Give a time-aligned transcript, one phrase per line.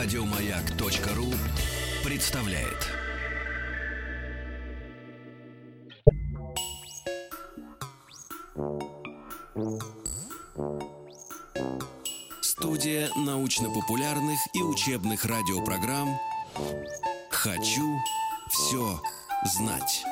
[0.00, 1.26] Радиомаяк.ру
[2.04, 2.86] представляет.
[12.40, 16.16] Студия научно-популярных и учебных радиопрограмм
[17.32, 17.98] «Хочу
[18.50, 19.02] все
[19.56, 20.04] знать».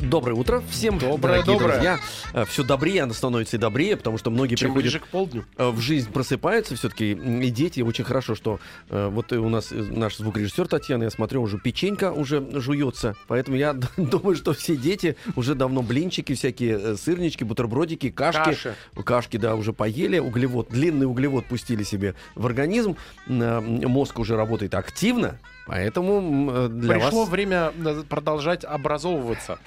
[0.00, 1.72] Доброе утро всем, Доброе, дорогие доброе.
[1.72, 2.44] друзья.
[2.46, 5.44] Все добрее, оно становится и добрее, потому что многие Чем приходят ближе к полдню.
[5.56, 7.80] э, в жизнь просыпаются все-таки и дети.
[7.80, 12.12] Очень хорошо, что э, вот у нас э, наш звукорежиссер Татьяна, я смотрю, уже печенька
[12.12, 13.16] уже жуется.
[13.26, 18.44] Поэтому я думаю, что все дети уже давно блинчики, всякие э, сырнички, бутербродики, кашки.
[18.44, 18.74] Каши.
[19.04, 22.96] Кашки, да, уже поели, углевод, длинный углевод пустили себе в организм.
[23.26, 27.28] Э, Мозг уже работает активно, поэтому для Пришло вас...
[27.28, 29.58] время э, продолжать образовываться.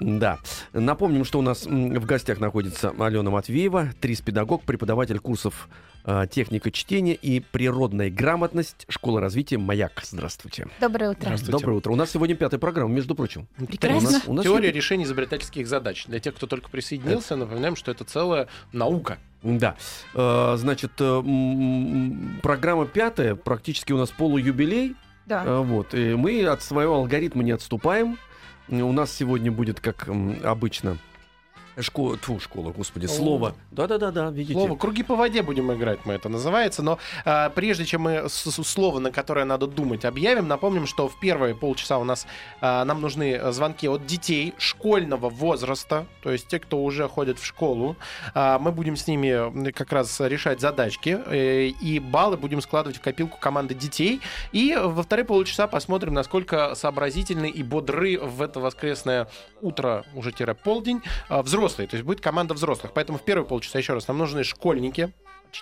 [0.00, 0.38] Да.
[0.72, 5.68] Напомним, что у нас в гостях находится Алена Матвеева, трис-педагог, преподаватель курсов
[6.04, 10.02] э, техника чтения и природная грамотность школы развития «Маяк».
[10.04, 10.66] Здравствуйте.
[10.80, 11.22] Доброе утро.
[11.26, 11.52] Здравствуйте.
[11.52, 11.92] Доброе утро.
[11.92, 13.46] У нас сегодня пятая программа, между прочим.
[13.56, 14.08] Прекрасно.
[14.08, 16.06] У нас, у нас Теория сегодня- решения изобретательских задач.
[16.06, 19.18] Для тех, кто только присоединился, напоминаем, что это целая наука.
[19.42, 19.76] Да.
[20.14, 20.92] Э, Значит,
[22.42, 24.96] программа пятая, практически у нас полуюбилей.
[25.26, 25.44] Да.
[25.44, 25.94] Э, Вот.
[25.94, 28.18] И мы от своего алгоритма не отступаем.
[28.68, 30.08] У нас сегодня будет, как
[30.42, 30.98] обычно,
[31.80, 33.54] школа, тьфу, школа, господи, слово.
[33.70, 34.54] Да-да-да-да, видите.
[34.54, 36.82] Слово «круги по воде» будем играть, мы это называется.
[36.82, 41.08] Но а, прежде чем мы с- с- слово, на которое надо думать, объявим, напомним, что
[41.08, 42.26] в первые полчаса у нас
[42.60, 47.44] а, нам нужны звонки от детей школьного возраста, то есть те, кто уже ходит в
[47.44, 47.96] школу.
[48.34, 53.00] А, мы будем с ними как раз решать задачки, э, и баллы будем складывать в
[53.00, 54.20] копилку команды детей.
[54.52, 59.28] И во вторые полчаса посмотрим, насколько сообразительны и бодры в это воскресное
[59.60, 61.88] утро, уже тире полдень, а, взрослые.
[61.88, 62.92] То есть будет команда взрослых.
[62.94, 65.12] Поэтому в первые полчаса, еще раз, нам нужны школьники.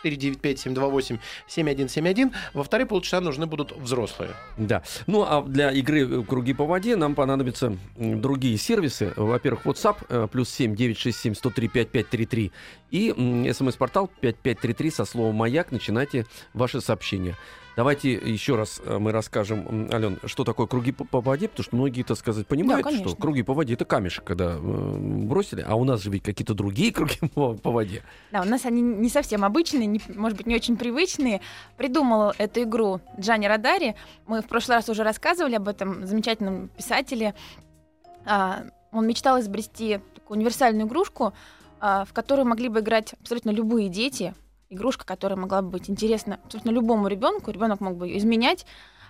[0.05, 2.33] 495-728-7171.
[2.55, 4.31] Во вторые полчаса нужны будут взрослые.
[4.57, 4.83] Да.
[5.07, 9.13] Ну, а для игры э, «Круги по воде» нам понадобятся другие сервисы.
[9.17, 12.53] Во-первых, WhatsApp э, плюс 7 967 103 5533
[12.91, 15.73] и смс-портал 5533 со словом «Маяк».
[15.73, 16.25] Начинайте
[16.55, 17.37] ваши сообщения.
[17.75, 22.03] Давайте еще раз э, мы расскажем, Ален, что такое круги по, воде, потому что многие,
[22.03, 23.17] так сказать, понимают, что конечно.
[23.17, 26.93] круги по воде это камешек, когда э, бросили, а у нас же ведь какие-то другие
[26.93, 28.03] круги по, по воде.
[28.31, 31.41] Да, у нас они не совсем обычные, не- может быть, не очень привычные.
[31.79, 33.97] Придумал эту игру Джани Радари.
[34.27, 37.35] Мы в прошлый раз уже рассказывали об этом замечательном писателе.
[38.27, 41.33] А, Он мечтал изобрести такую универсальную игрушку,
[41.81, 44.35] а, в которую могли бы играть абсолютно любые дети.
[44.73, 47.51] Игрушка, которая могла бы быть интересна абсолютно любому ребенку.
[47.51, 48.65] Ребенок мог бы ее изменять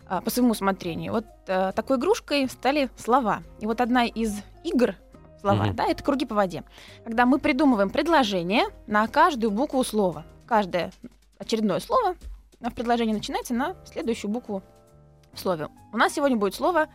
[0.06, 1.12] а, по своему усмотрению.
[1.12, 3.42] Вот а, такой игрушкой стали слова.
[3.60, 4.96] И вот одна из игр
[5.40, 5.76] слова, Мгм.
[5.76, 6.64] да, это круги по воде.
[7.04, 10.24] Когда мы придумываем предложение на каждую букву слова.
[10.46, 10.90] Каждое
[11.38, 12.16] очередное слово
[12.60, 14.62] в предложении начинается на следующую букву
[15.32, 15.68] в слове.
[15.92, 16.88] У нас сегодня будет слово...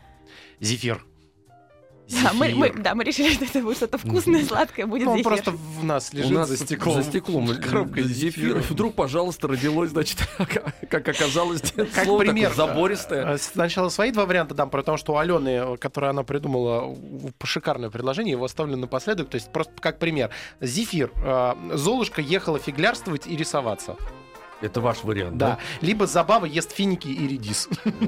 [0.60, 1.06] Зефир.
[2.09, 5.23] Да, мы, мы- да, мы решили, что это будет что-то вкусное, сладкое, будет Он зефир.
[5.29, 6.95] просто в нас лежит у нас за стеклом.
[6.95, 8.31] За стеклом Коробка зефир.
[8.31, 8.59] зефира.
[8.69, 10.19] Вдруг, пожалуйста, родилось, значит,
[10.90, 13.34] как оказалось, Как слово такое пример, забористое.
[13.34, 16.95] э, Сначала свои два варианта дам, потому что у Алены, которое она придумала,
[17.44, 19.29] шикарное предложение, его оставлю напоследок.
[19.29, 20.29] То есть просто как пример.
[20.62, 21.12] Зефир.
[21.16, 23.95] э, Золушка ехала фиглярствовать и рисоваться.
[24.62, 25.47] Это ваш вариант, Да.
[25.47, 25.57] да?
[25.81, 27.69] Либо Забава ест финики и редис.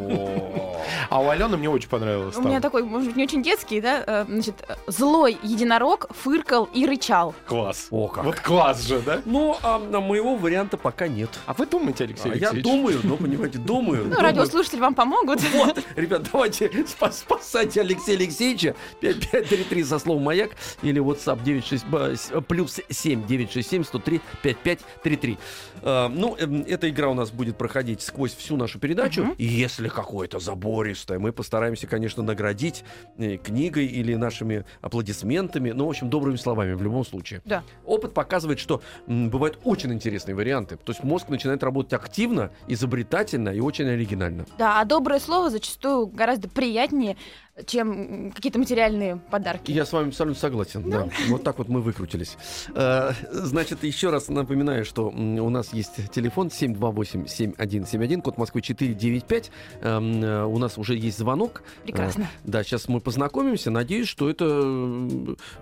[1.09, 2.35] А у Алены мне очень понравилось.
[2.37, 6.69] У меня такой, может быть, не очень детский, да, э, значит, э, злой единорог фыркал
[6.73, 7.35] и рычал.
[7.47, 7.87] Класс.
[7.91, 8.23] О, как.
[8.23, 9.21] Вот класс же, да?
[9.25, 11.29] Ну, а на моего варианта пока нет.
[11.45, 12.63] А вы думаете, Алексей А я Алексеевич?
[12.63, 14.05] думаю, ну, понимаете, думаю.
[14.07, 15.41] Ну, радиослушатели вам помогут.
[15.53, 18.75] Вот, ребят, давайте спа- спасайте Алексея Алексеевича.
[19.01, 25.37] 5533 со словом «Маяк» или WhatsApp 96, ба- с- плюс 7 967 103 5533.
[25.81, 29.23] А, ну, эта игра у нас будет проходить сквозь всю нашу передачу.
[29.23, 29.35] Мгм.
[29.37, 32.83] И если какое-то забористое, мы постараемся, конечно, наградить
[33.17, 35.71] э, книгой или нашими аплодисментами.
[35.71, 37.41] Ну, в общем, добрыми словами в любом случае.
[37.45, 37.63] Да.
[37.85, 40.77] Опыт показывает, что м, бывают очень интересные варианты.
[40.77, 44.45] То есть мозг начинает работать активно, изобретательно и очень оригинально.
[44.57, 47.17] Да, а доброе слово зачастую гораздо приятнее,
[47.65, 49.71] чем какие-то материальные подарки.
[49.71, 50.89] Я с вами абсолютно согласен.
[50.89, 51.07] Да.
[51.27, 52.37] Вот так вот мы выкрутились.
[52.75, 59.51] Э, Значит, еще раз напоминаю, что у нас есть телефон 728-7171, код Москвы 495.
[59.81, 61.63] Эм, э, У нас уже есть звонок.
[61.83, 62.23] Прекрасно.
[62.23, 63.71] Э, Да, сейчас мы познакомимся.
[63.71, 64.45] Надеюсь, что это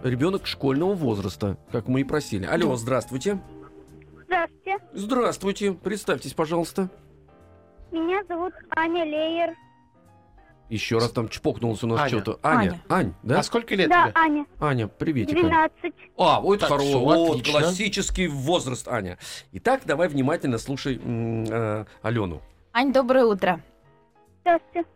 [0.04, 2.46] ребенок школьного возраста, как мы и просили.
[2.46, 3.40] Алло, здравствуйте.
[4.26, 4.78] Здравствуйте.
[4.94, 5.72] Здравствуйте.
[5.74, 6.90] Представьтесь, пожалуйста.
[7.92, 9.56] Меня зовут Аня Лейер.
[10.69, 12.10] Еще раз там чпокнулся у нас Аня.
[12.10, 12.40] что-то.
[12.44, 12.81] Аня.
[12.90, 13.40] Ань, да?
[13.40, 14.14] А сколько лет Да, тебе?
[14.16, 15.38] Аня, Аня, приветик.
[15.38, 15.44] Аня.
[15.80, 15.94] 12.
[16.18, 17.60] А, вот Так, хорошо, всё, вот отлично.
[17.62, 19.18] классический возраст, Аня.
[19.54, 22.42] Итак, давай внимательно слушай м, э, Алену.
[22.74, 23.62] Ань, доброе утро.
[24.42, 24.88] Здравствуйте.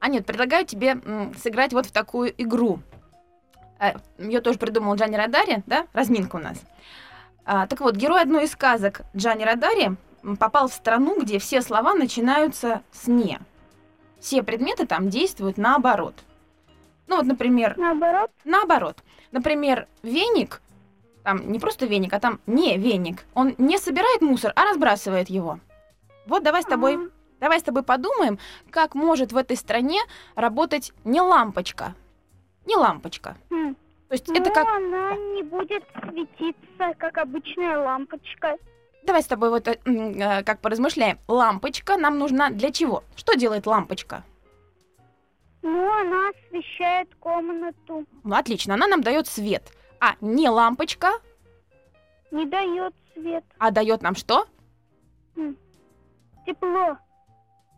[0.00, 2.80] Аня, вот предлагаю тебе м, сыграть вот в такую игру.
[3.80, 5.86] Э, Ее тоже придумал Джанни Радари, да?
[5.94, 6.58] Разминка у нас.
[7.46, 11.62] А, так вот, герой одной из сказок Джанни Радари м, попал в страну, где все
[11.62, 13.38] слова начинаются с «не».
[14.20, 16.14] Все предметы там действуют наоборот.
[17.06, 18.98] Ну вот, например, Наоборот, наоборот.
[19.32, 20.60] Например, веник,
[21.22, 23.24] там не просто веник, а там не веник.
[23.34, 25.60] Он не собирает мусор, а разбрасывает его.
[26.26, 27.10] Вот давай с тобой Ага.
[27.40, 28.38] Давай с тобой подумаем,
[28.70, 30.00] как может в этой стране
[30.34, 31.94] работать не лампочка.
[32.66, 33.36] Не лампочка.
[33.50, 33.76] Хм.
[34.08, 34.66] То есть ну, это как...
[34.66, 38.56] она не будет светиться, как обычная лампочка.
[39.02, 41.18] Давай с тобой вот э, э, как поразмышляем.
[41.28, 43.04] Лампочка нам нужна для чего?
[43.16, 44.22] Что делает лампочка?
[45.62, 49.72] Ну, она освещает комнату, Ну, отлично, она нам дает свет.
[50.00, 51.10] А не лампочка,
[52.30, 53.44] не дает свет.
[53.58, 54.46] а дает нам что?
[56.46, 56.96] Тепло.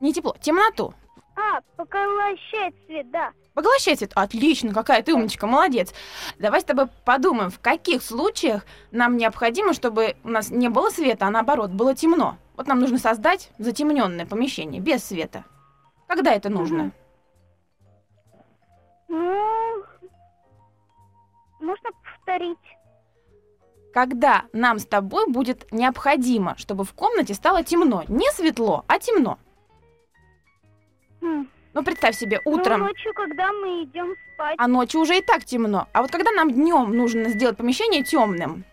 [0.00, 0.94] Не тепло, темноту.
[1.36, 3.32] А, поглощает свет, да.
[3.54, 4.12] Поглощает свет.
[4.14, 5.92] Отлично, какая ты умничка, молодец.
[6.38, 11.26] Давай с тобой подумаем, в каких случаях нам необходимо, чтобы у нас не было света,
[11.26, 12.36] а наоборот, было темно.
[12.56, 15.44] Вот нам нужно создать затемненное помещение, без света.
[16.06, 16.84] Когда это нужно?
[16.84, 16.92] Мгм.
[19.08, 19.84] Ну,
[21.60, 22.58] можно повторить.
[23.92, 28.04] Когда нам с тобой будет необходимо, чтобы в комнате стало темно.
[28.06, 29.38] Не светло, а темно.
[31.20, 31.49] Хм.
[31.72, 34.56] Ну, представь себе, Ну, утром, ночью, когда мы идем спать.
[34.58, 35.86] а ночью уже и так темно.
[35.92, 38.64] А вот когда нам днем нужно сделать помещение темным.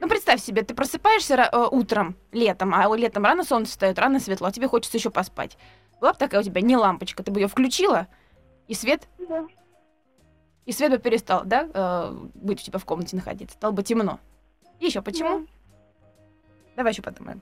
[0.00, 4.48] Ну, представь себе, ты просыпаешься э, утром, летом, а летом рано солнце встает, рано светло,
[4.48, 5.56] а тебе хочется еще поспать.
[6.00, 8.06] Была бы такая у тебя не лампочка, ты бы ее включила,
[8.68, 9.46] и свет, Да.
[10.66, 14.20] и свет бы перестал, да, э, быть у тебя в комнате находиться, стало бы темно.
[14.80, 15.40] еще почему?
[15.40, 15.46] Да.
[16.76, 17.40] Давай еще подумаем.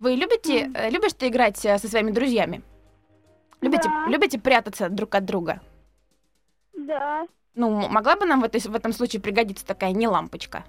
[0.00, 2.62] Вы любите, э, любишь ты играть э, со своими друзьями?
[3.60, 4.06] Любите, Да.
[4.08, 5.60] любите прятаться друг от друга?
[6.76, 10.64] Да, Ну, могла бы нам в, этой, в этом случае пригодиться такая не лампочка?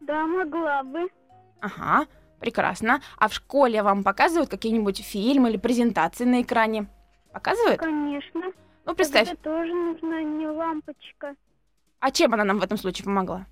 [0.00, 1.08] да, могла бы.
[1.60, 2.06] Ага,
[2.40, 3.00] прекрасно.
[3.18, 6.86] А в школе вам показывают какие-нибудь фильмы или презентации на экране?
[7.32, 7.78] Показывают?
[7.80, 8.42] Конечно.
[8.86, 11.34] Ну, представь, Тогда тоже нужна не лампочка.
[12.00, 13.46] а чем она нам в этом случае помогла?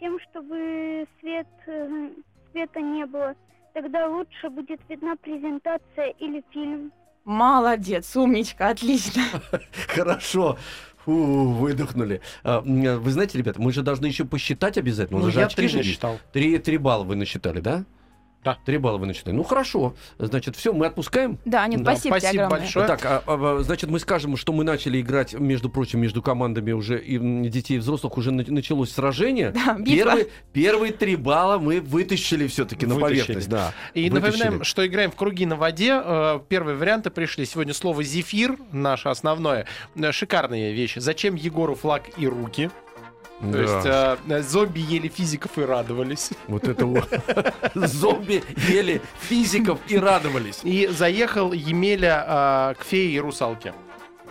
[0.00, 2.10] Тем, чтобы свет, э,
[2.52, 3.34] света не было.
[3.74, 6.92] Тогда лучше будет видна презентация или фильм.
[7.24, 9.22] Молодец, умничка, отлично.
[9.88, 10.58] Хорошо.
[11.04, 12.20] Фу, выдохнули.
[12.44, 15.20] А, вы знаете, ребята, мы же должны еще посчитать обязательно.
[15.20, 16.18] Ну, я три насчитал.
[16.32, 17.84] Три, три балла вы насчитали, да?
[18.44, 18.58] Да.
[18.64, 19.34] Три балла вы насчитали.
[19.34, 19.94] Ну, хорошо.
[20.18, 21.38] Значит, все, мы отпускаем.
[21.44, 22.58] Да, нет, Да, спасибо, спасибо огромное.
[22.60, 22.86] большое.
[22.88, 26.72] Так, а, а, а, значит, мы скажем, что мы начали играть, между прочим, между командами
[26.72, 27.18] уже и
[27.48, 29.52] детей и взрослых уже на- началось сражение.
[29.52, 29.76] Да.
[29.84, 33.48] Первые, первые три балла мы вытащили все-таки на поверхность.
[33.48, 33.72] Да.
[33.94, 34.32] И Вытащили.
[34.38, 36.00] напоминаем, что играем в круги на воде.
[36.04, 37.46] Э, Первые варианты пришли.
[37.46, 39.66] Сегодня слово «зефир», наше основное.
[39.94, 40.98] Э, Шикарные вещи.
[40.98, 42.70] Зачем Егору флаг и руки?
[43.42, 43.58] То Да.
[43.60, 46.30] есть э, зомби ели физиков и радовались.
[46.46, 47.08] Вот это вот.
[47.74, 50.60] Зомби ели физиков и радовались.
[50.62, 53.74] И заехал Емеля э, к фее и русалке.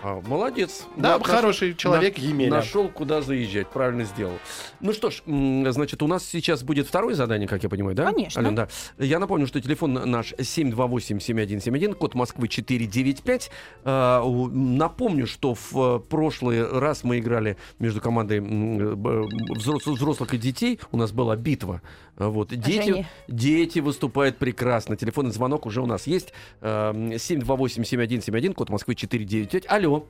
[0.02, 0.86] А, молодец.
[0.96, 2.52] Да, хороший человек на- Емеля.
[2.52, 4.40] Нашел, куда заезжать, правильно сделал.
[4.82, 8.12] Ну что ж, значит, у нас сейчас будет второе задание, как я понимаю, да?
[8.12, 8.42] Конечно.
[8.42, 8.68] Ален, да.
[8.98, 13.52] Я напомню, что телефон наш 728-7171, код Москвы 495.
[13.84, 20.80] А, напомню, что в э, прошлый раз мы играли между командой взрослых и детей.
[20.92, 21.82] У нас была битва.
[22.18, 22.50] А, Вот.
[22.50, 24.96] Дети, дети выступают прекрасно.
[24.96, 26.34] Телефонный звонок уже у нас есть.
[26.62, 29.66] Эм, 728-7171, код Москвы 495.
[29.68, 30.06] Алло.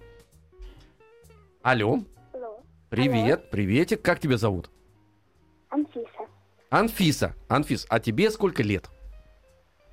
[1.61, 2.03] Алло.
[2.91, 3.03] Алло.
[3.03, 4.01] Привет, приветик.
[4.01, 4.69] Как тебя зовут?
[5.69, 6.27] Анфиса.
[6.69, 7.35] Анфиса.
[7.47, 8.89] Анфис, а тебе сколько лет?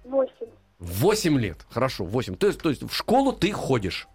[0.02, 0.49] Восемь.
[0.81, 1.64] Восемь лет.
[1.71, 2.35] Хорошо, восемь.
[2.35, 4.09] То есть, то есть в школу ты ходишь.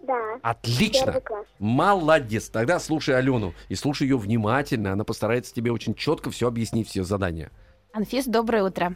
[0.00, 0.38] Да.
[0.42, 1.20] Отлично.
[1.20, 1.46] класс.
[1.58, 2.48] Молодец.
[2.48, 3.52] Тогда слушай Алену.
[3.68, 4.92] И слушай ее внимательно.
[4.92, 7.50] Она постарается тебе очень четко все объяснить, все задания.
[7.92, 8.94] Анфис, доброе утро.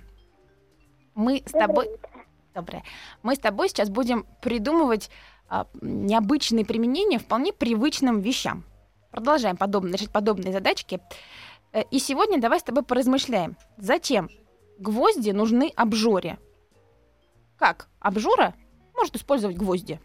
[1.15, 1.91] Мы с тобой...
[2.55, 2.83] Доброе.
[3.23, 5.11] Мы с тобой сейчас будем придумывать
[5.51, 8.65] а, необычные применения вполне привычным вещам.
[9.11, 11.01] Продолжаем подобные, решать подобные задачки.
[11.73, 14.29] Э, И сегодня давай с тобой поразмышляем, зачем
[14.79, 16.39] гвозди нужны обжоре?
[17.59, 18.55] Как обжора
[18.95, 20.01] может использовать гвозди?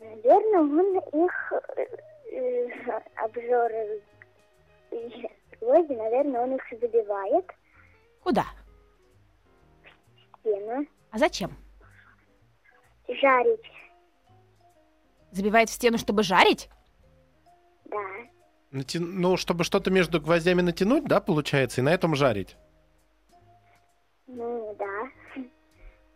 [0.00, 1.52] Наверное, он их
[3.16, 4.02] обжоры
[5.60, 7.46] гвозди, наверное, он их забивает
[8.22, 8.44] Куда?
[10.34, 10.86] в стену.
[11.10, 11.52] А зачем?
[13.08, 13.64] Жарить,
[15.32, 16.68] Забивает в стену, чтобы жарить?
[17.84, 17.98] да.
[18.70, 22.56] Нати- Ну, чтобы что-то между гвоздями натянуть, да, получается, и на этом жарить.
[24.26, 25.42] Ну, да.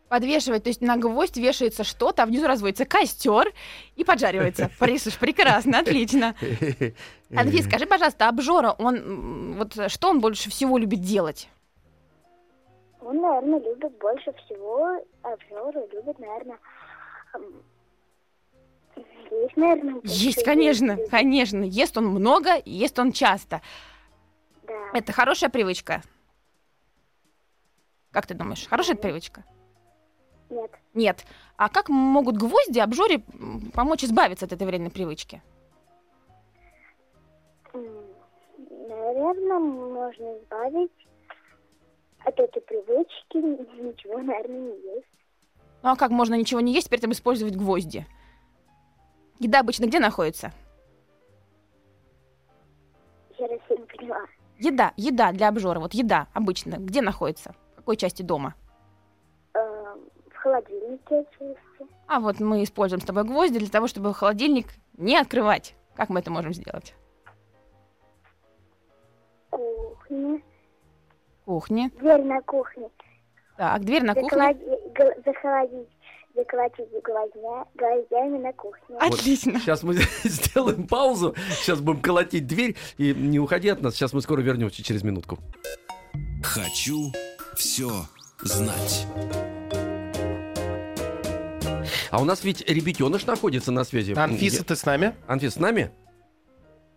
[0.09, 3.51] Подвешивать, то есть на гвоздь вешается что-то, а внизу разводится костер
[3.97, 4.71] и поджаривается.
[4.79, 6.35] Парисуш, прекрасно, отлично.
[7.35, 11.49] Анфис, скажи, пожалуйста, обжора, он вот что он больше всего любит делать?
[13.01, 16.59] Он, наверное, любит больше всего обжоры, любит, наверное,
[19.43, 20.01] есть, наверное.
[20.05, 21.11] Есть, конечно, любит.
[21.11, 21.65] конечно.
[21.65, 23.63] Ест он много, ест он часто.
[24.67, 24.91] Да.
[24.95, 26.03] Это хорошая привычка?
[28.11, 29.45] Как ты думаешь, хорошая это привычка?
[30.51, 30.71] Нет.
[30.95, 31.25] Нет.
[31.57, 33.23] А как могут гвозди обжоре
[33.75, 35.43] помочь избавиться от этой вредной привычки?
[37.73, 40.91] Наверное, можно избавить
[42.25, 43.37] от этой привычки.
[43.37, 45.07] Ничего, наверное, не есть.
[45.83, 48.07] Ну а как можно ничего не есть, при этом использовать гвозди?
[49.39, 50.53] Еда обычно где находится?
[53.39, 54.21] Я раз не поняла.
[54.59, 57.55] Еда, еда для обжора, вот еда обычно где находится?
[57.73, 58.55] В какой части дома?
[59.55, 61.87] Эм, В холодильнике отчасти.
[62.07, 65.75] А вот мы используем с тобой гвозди для того, чтобы холодильник не открывать.
[65.95, 66.95] Как мы это можем сделать?
[69.51, 70.41] Кухня.
[71.45, 71.91] Кухне.
[71.99, 72.89] Дверь на кухне.
[73.57, 74.55] Так, дверь на кухне.
[75.25, 75.89] Заколоди-
[76.35, 78.97] Заколотить гвоздя, гвоздями на кухне.
[78.99, 79.61] Отлично.
[79.61, 81.35] Сейчас мы сделаем паузу.
[81.61, 82.77] Сейчас будем колотить дверь.
[82.97, 83.95] И не уходи от нас.
[83.95, 85.39] Сейчас мы скоро вернемся через минутку.
[86.43, 87.13] Хочу
[87.57, 87.91] все
[88.43, 89.07] знать.
[92.11, 94.13] А у нас ведь ребятеныш находится на связи.
[94.13, 95.15] Анфиса, ты с нами?
[95.27, 95.91] Анфис, с нами?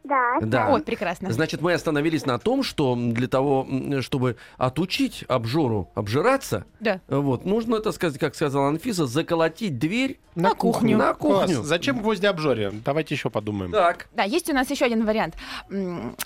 [0.05, 0.37] Да.
[0.41, 0.69] Да.
[0.73, 1.31] Ой, прекрасно.
[1.31, 3.67] Значит, мы остановились на том, что для того,
[4.01, 7.01] чтобы отучить обжору обжираться, Да.
[7.07, 10.97] вот, нужно, так сказать, как сказала Анфиса, заколотить дверь На кухню.
[10.97, 11.47] На Класс.
[11.49, 11.63] кухню.
[11.63, 12.71] Зачем гвозди обжоре?
[12.85, 13.71] Давайте еще подумаем.
[13.71, 14.07] Так.
[14.13, 15.35] Да, есть у нас еще один вариант.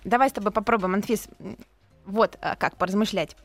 [0.03, 1.27] Давай с тобой попробуем, Анфис.
[2.05, 3.35] Вот а, как поразмышлять.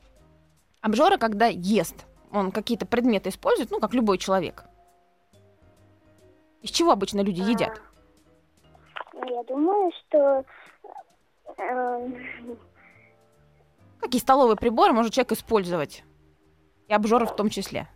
[0.80, 1.94] Обжора, когда ест,
[2.32, 4.64] он какие-то предметы использует, ну, как любой человек.
[6.62, 7.80] Из чего обычно люди едят?
[9.14, 10.44] Ну, Я думаю, что
[11.58, 12.58] эм,
[14.00, 16.04] Какие столовые приборы может человек использовать?
[16.88, 17.88] И обжора в том числе.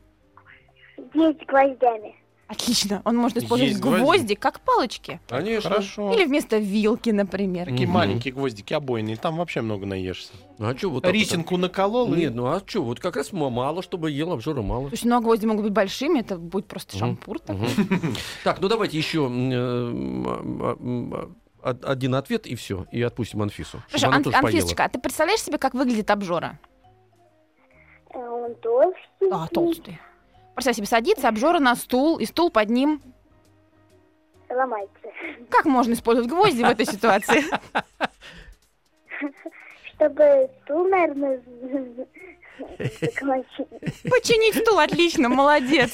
[1.14, 2.16] есть гвоздями.
[2.48, 3.02] Отлично.
[3.04, 4.00] Он может использовать Есть гвозди.
[4.02, 5.20] гвозди как палочки.
[5.28, 5.68] Конечно.
[5.68, 6.12] Хорошо.
[6.14, 7.66] Или вместо вилки, например.
[7.66, 7.94] Такие Мгм.
[7.94, 10.32] маленькие гвоздики обойные, там вообще много наешься.
[10.58, 11.18] А что вот так вот?
[11.20, 12.16] Рисинку наколол и...
[12.20, 14.88] Нет, ну а что, вот как раз м- мало, чтобы ел обжора мало.
[14.88, 17.00] Слушай, ну а гвозди могут быть большими, это будет просто Мгм.
[17.00, 17.68] шампур такой.
[17.76, 18.14] Мгм.
[18.44, 21.26] Так, ну давайте еще э,
[21.62, 23.78] од- один ответ и все, и отпустим Анфису.
[23.78, 24.48] чтобы Хорошо, она Ан- тоже поела.
[24.56, 26.58] Анфисочка, а ты представляешь себе, как выглядит обжора?
[28.14, 29.28] Э, Он толстый.
[29.30, 29.98] А, толстый.
[30.58, 33.00] Представь себе, садится обжора на стул, и стул под ним.
[34.50, 35.08] Ломается.
[35.50, 37.44] Как можно использовать гвозди в этой ситуации?
[39.94, 41.40] Чтобы стул, наверное.
[42.78, 45.92] Починить стул, отлично, молодец.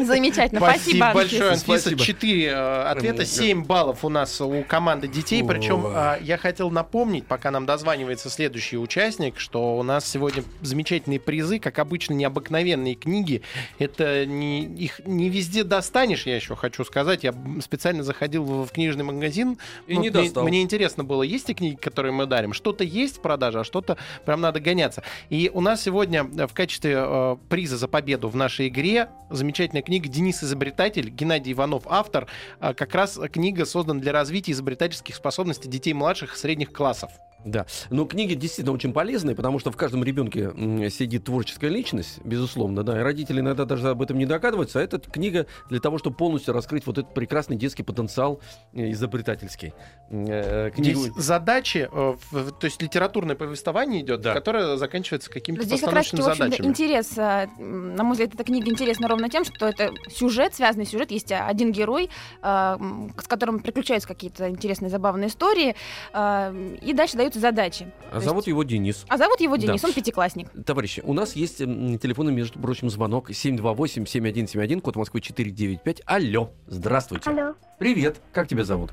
[0.00, 1.22] Замечательно, спасибо, Анфис.
[1.22, 1.64] большое, Анфиса.
[1.80, 2.00] Спасибо.
[2.00, 5.42] Четыре э, ответа, семь баллов у нас у команды детей.
[5.44, 11.20] Причем э, я хотел напомнить, пока нам дозванивается следующий участник, что у нас сегодня замечательные
[11.20, 13.42] призы, как обычно, необыкновенные книги.
[13.78, 17.24] Это не, их не везде достанешь, я еще хочу сказать.
[17.24, 19.58] Я специально заходил в, книжный магазин.
[19.86, 20.44] И Ну, не мне, достал.
[20.44, 22.52] мне интересно было, есть ли книги, которые мы дарим.
[22.52, 25.02] Что-то есть в продаже, а что-то прям надо гоняться.
[25.30, 29.82] И у нас сегодня э, в качестве э, приза за победу в нашей игре замечательная
[29.82, 32.26] книга «Денис Изобретатель», Геннадий Иванов автор.
[32.60, 37.10] А, Как раз книга создана для развития изобретательских способностей детей младших и средних классов.
[37.44, 37.66] Да.
[37.90, 43.00] Но книги действительно очень полезные, потому что в каждом ребенке сидит творческая личность, безусловно, да.
[43.00, 44.80] И родители иногда даже об этом не догадываются.
[44.80, 48.40] А эта книга для того, чтобы полностью раскрыть вот этот прекрасный детский потенциал
[48.72, 49.72] э, изобретательский.
[50.10, 51.00] Э, Книгу...
[51.00, 54.34] Здесь задачи, э, то есть литературное повествование идет, Да.
[54.34, 56.66] которое заканчивается какими-то Здесь как раз таки, задачами.
[56.66, 61.32] интерес, на мой взгляд, эта книга интересна ровно тем, что это сюжет, связанный сюжет, есть
[61.32, 62.10] один герой,
[62.42, 65.74] с которым приключаются какие-то интересные, забавные истории,
[66.14, 67.86] и дальше даются задачи.
[68.10, 69.04] А То зовут есть- его Денис.
[69.08, 69.62] А зовут его Да.
[69.66, 70.48] Денис, он пятиклассник.
[70.64, 76.02] Товарищи, у нас есть телефонный, между прочим, звонок 728-7171, код Москвы 495.
[76.06, 77.30] Алло, здравствуйте.
[77.30, 78.90] Алло, Привет, как тебя зовут?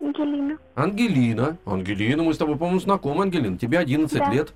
[0.00, 0.58] Ангелина.
[0.74, 1.56] Ангелина.
[1.64, 3.56] Ангелина, мы с тобой, по-моему, знакомы, Ангелина.
[3.58, 4.30] Тебе 11 Да.
[4.32, 4.52] лет.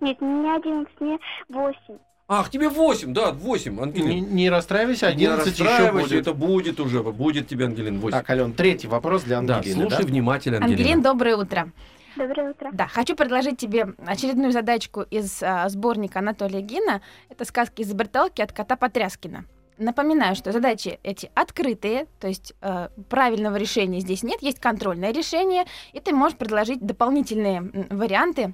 [0.00, 1.98] Нет, мне 11, мне 8.
[2.28, 4.08] Ах, тебе 8, да, 8, Ангелина.
[4.08, 6.20] Не, не расстраивайся, Не 11 еще расстраивайся, будет.
[6.20, 8.16] это будет уже, будет тебе, Ангелин, 8.
[8.18, 9.82] Так, Ален, третий вопрос для да, Ангелины.
[9.82, 10.06] слушай да?
[10.08, 10.80] внимательно, Ангелина.
[10.80, 11.72] Ангелин, доброе утро.
[12.16, 12.70] Доброе утро.
[12.72, 17.02] Да, хочу предложить тебе очередную задачку из а, сборника Анатолия Гина.
[17.28, 19.44] Это сказки изобреталки от кота Потряскина.
[19.78, 25.64] Напоминаю, что задачи эти открытые, то есть э, правильного решения здесь нет, есть контрольное решение,
[25.94, 28.52] и ты можешь предложить дополнительные варианты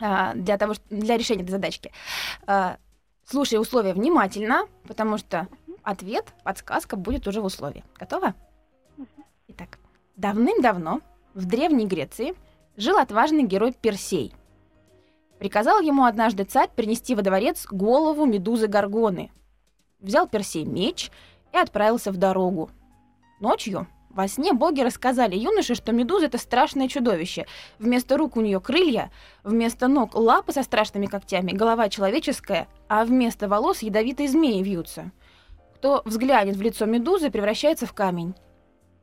[0.00, 1.92] а, для того, для решения этой задачки.
[2.48, 2.78] А,
[3.24, 5.46] слушай условия внимательно, потому что
[5.84, 7.84] ответ, подсказка будет уже в условии.
[7.96, 8.34] Готова?
[9.46, 9.78] Итак,
[10.16, 11.02] давным-давно
[11.34, 12.34] в Древней Греции
[12.78, 14.32] жил отважный герой Персей.
[15.38, 19.30] Приказал ему однажды царь принести во дворец голову медузы Горгоны.
[20.00, 21.10] Взял Персей меч
[21.52, 22.70] и отправился в дорогу.
[23.40, 27.46] Ночью во сне боги рассказали юноше, что медуза— это страшное чудовище.
[27.78, 29.10] Вместо рук у нее крылья,
[29.42, 35.10] вместо ног лапы со страшными когтями, голова человеческая, а вместо волос ядовитые змеи вьются.
[35.74, 38.34] Кто взглянет в лицо медузы, превращается в камень.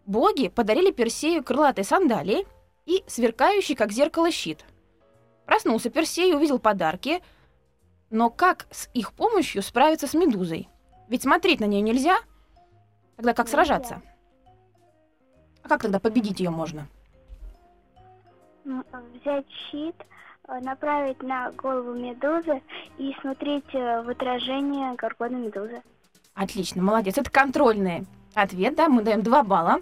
[0.05, 2.45] Боги подарили Персею крылатые сандалии
[2.85, 4.65] и сверкающий, как зеркало, щит.
[5.45, 7.21] Проснулся Персей, увидел подарки,
[8.09, 10.69] но как с их помощью справиться с медузой?
[11.07, 12.17] Ведь смотреть на нее нельзя.
[13.15, 13.57] Тогда как Нельзя.
[13.57, 14.01] сражаться?
[15.63, 16.87] А как тогда победить ее можно?
[18.65, 18.83] М,
[19.21, 19.95] Взять щит,
[20.47, 22.61] э, направить на голову медузы
[22.97, 25.81] и смотреть э, в отражение горгоны медузы.
[26.33, 27.17] Отлично, молодец.
[27.17, 28.89] Это контрольный ответ, да?
[28.89, 29.77] Мы даем 2 балла.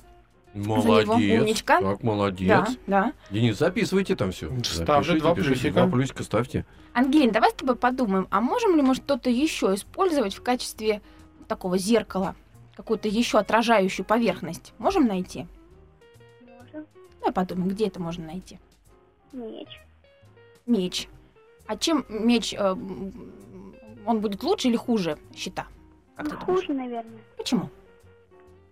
[0.54, 1.10] Молодец.
[1.42, 1.82] умничка.
[1.82, 2.48] Так, молодец.
[2.48, 3.14] Да, да.
[3.32, 4.52] Денис, записывайте там все.
[4.64, 5.72] Ставлю два плюсика.
[5.86, 6.66] Два плюсика ставьте.
[6.94, 11.02] Ангелин, давай с тобой подумаем, а можем ли мы что-то еще использовать в качестве
[11.48, 12.36] такого зеркала?
[12.76, 14.74] Какую-то еще отражающую поверхность?
[14.78, 15.48] Можем найти?
[16.42, 16.86] Можем.
[17.20, 18.60] Давай подумаем, где это можно найти.
[19.32, 19.80] Меч.
[20.68, 21.08] Меч.
[21.66, 22.76] А чем меч, э,
[24.06, 25.68] он будет лучше или хуже щита?
[26.16, 27.20] Как Ну, хуже, наверное.
[27.38, 27.70] Почему?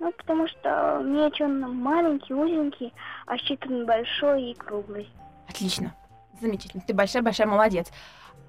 [0.02, 2.92] Ну, потому что меч, он маленький, узенький,
[3.28, 5.08] а щит он большой и круглый.
[5.48, 5.94] Отлично.
[6.42, 6.82] Замечательно.
[6.88, 7.92] Ты большая-большая молодец.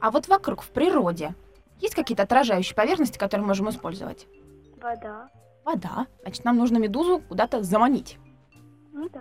[0.01, 1.35] А вот вокруг, в природе,
[1.79, 4.27] есть какие-то отражающие поверхности, которые можем использовать?
[4.81, 5.29] Вода.
[5.63, 6.07] Вода.
[6.23, 8.17] Значит, нам нужно медузу куда-то заманить.
[8.95, 9.21] Ну да.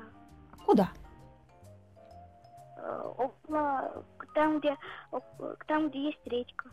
[0.54, 0.90] А Куда?
[2.78, 4.78] Э, Около, там, где,
[5.68, 6.70] там, где есть речка.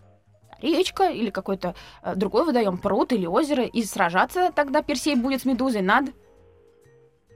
[0.60, 3.64] Речка или какой-то э, другой водоем, пруд или озеро.
[3.64, 6.06] И сражаться тогда Персей будет с медузой над,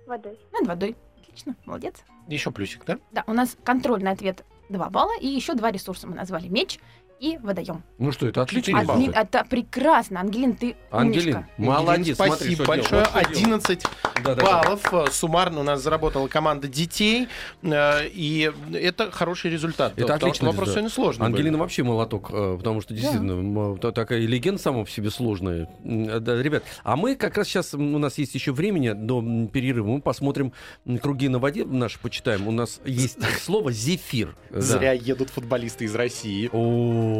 [0.06, 0.38] Водой.
[0.52, 0.96] над водой.
[1.20, 2.02] Отлично, молодец.
[2.28, 2.98] Еще плюсик, да?
[3.10, 6.48] Да, у нас контрольный ответ 2 балла, и еще два ресурса мы назвали.
[6.48, 6.78] Меч
[7.22, 7.84] и водоем.
[7.98, 8.44] Ну что, это.
[8.50, 8.94] Четыре балла.
[8.94, 10.20] Ангелин, это прекрасно.
[10.20, 11.48] Ангелин, ты Ангелин, умничка.
[11.56, 12.16] молодец.
[12.16, 13.02] Спасибо смотри, что большое.
[13.04, 13.12] делал.
[13.14, 13.54] Вот что делал.
[13.54, 14.42] 11 Да, да, да.
[14.62, 14.92] баллов.
[14.92, 17.28] Э, Суммарно у нас заработала команда детей.
[17.62, 19.92] э, И это хороший результат.
[19.92, 20.74] Это потому отличный что вопрос результат.
[20.74, 21.20] сегодня сложный.
[21.20, 21.26] был.
[21.26, 25.68] Ангелина вообще молоток, э, потому что действительно та- такая легенда сама по себе сложная.
[25.84, 30.00] Да, ребят, а мы как раз сейчас, у нас есть еще времени до перерыва, мы
[30.00, 30.52] посмотрим
[31.00, 32.48] круги на воде наши, почитаем.
[32.48, 34.34] У нас есть слово зефир.
[34.50, 34.60] Да.
[34.60, 36.50] Зря едут футболисты из России.
[36.52, 37.11] О,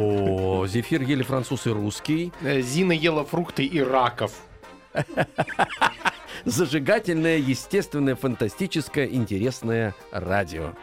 [0.67, 2.31] зефир ели француз и русский.
[2.41, 4.31] Э, Зина ела фрукты и раков.
[6.45, 10.73] Зажигательное, естественное, фантастическое, интересное радио.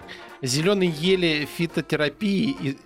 [0.42, 2.78] Зеленые ели фитотерапии и...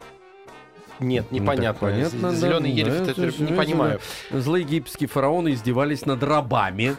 [1.00, 1.72] Нет, Ну, непонятно.
[1.72, 2.36] так понятно, да.
[2.36, 3.42] Зеленые ели Да, фитотерапии.
[3.44, 4.00] Не понимаю.
[4.30, 6.96] Злые египетские фараоны издевались над рабами.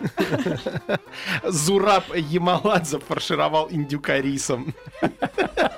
[1.44, 4.74] Зураб Ямаладзе фаршировал индюка рисом.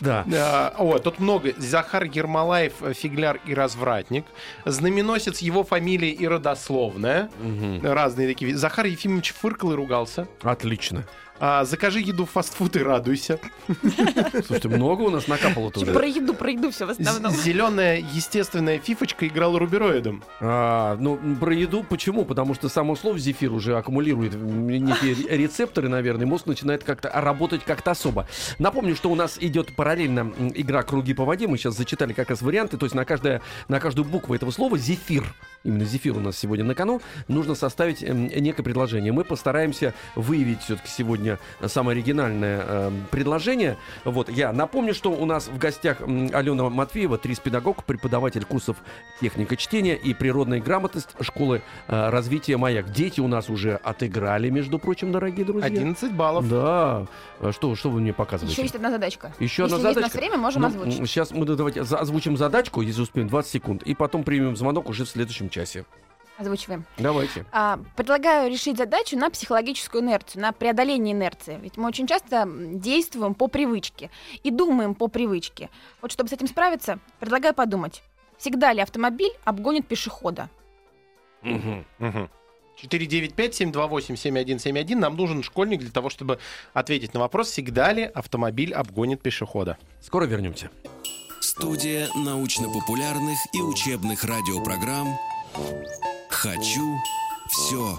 [0.00, 0.24] Да.
[0.34, 1.52] А, О, тут много.
[1.56, 4.24] Захар Ермолаев, э, фигляр и развратник.
[4.64, 7.30] Знаменосец его фамилии и родословная.
[7.82, 8.56] Разные такие.
[8.56, 10.26] Захар Ефимович фыркал и ругался.
[10.42, 11.04] Отлично.
[11.38, 13.38] А, закажи еду в фастфуд и радуйся.
[14.46, 15.92] Слушайте, много у нас накапало-то уже.
[15.92, 17.32] Про еду, про еду все в основном.
[17.32, 20.22] Зеленая естественная фифочка играла рубероидом.
[20.40, 22.24] А, ну, про еду почему?
[22.24, 27.64] Потому что само слово зефир уже аккумулирует некие ре- рецепторы, наверное, мозг начинает как-то работать
[27.64, 28.26] как-то особо.
[28.58, 31.46] Напомню, что у нас идет параллельно игра «Круги по воде».
[31.48, 32.76] Мы сейчас зачитали как раз варианты.
[32.78, 35.24] То есть на, каждое, на каждую букву этого слова зефир,
[35.64, 39.12] именно зефир у нас сегодня на кону, нужно составить м, некое предложение.
[39.12, 41.25] Мы постараемся выявить все-таки сегодня
[41.66, 43.76] самое оригинальное э, предложение.
[44.04, 48.76] Вот, я напомню, что у нас в гостях Алена Матвеева, трис-педагог, преподаватель курсов
[49.20, 52.90] техника чтения и природная грамотность школы э, развития «Маяк».
[52.90, 55.66] Дети у нас уже отыграли, между прочим, дорогие друзья.
[55.66, 56.48] 11 баллов.
[56.48, 57.06] Да.
[57.40, 58.52] А Что, что вы мне показываете?
[58.54, 59.32] Еще есть одна задачка.
[59.38, 60.16] Еще одна Если у задачка.
[60.16, 61.08] нас время, можем Ну, озвучить.
[61.08, 65.04] Сейчас мы да, давайте озвучим задачку, если успеем, 20 секунд, и потом примем звонок уже
[65.04, 65.84] в следующем часе.
[66.38, 66.84] Озвучиваем.
[66.98, 67.46] Давайте.
[67.50, 71.58] А, предлагаю решить задачу на психологическую инерцию, на преодоление инерции.
[71.62, 74.10] Ведь мы очень часто действуем по привычке
[74.42, 75.70] и думаем по привычке.
[76.02, 78.02] Вот чтобы с этим справиться, предлагаю подумать.
[78.36, 80.50] Всегда ли автомобиль обгонит пешехода?
[81.42, 81.86] Мгм.
[81.98, 82.28] Мгм.
[82.82, 85.00] 495-728-7171.
[85.00, 86.38] Нам нужен школьник для того, чтобы
[86.74, 89.78] ответить на вопрос, всегда ли автомобиль обгонит пешехода.
[90.02, 90.68] Скоро вернемся.
[91.40, 95.16] Студия научно-популярных и учебных радиопрограмм
[96.28, 96.98] «Хочу
[97.48, 97.98] все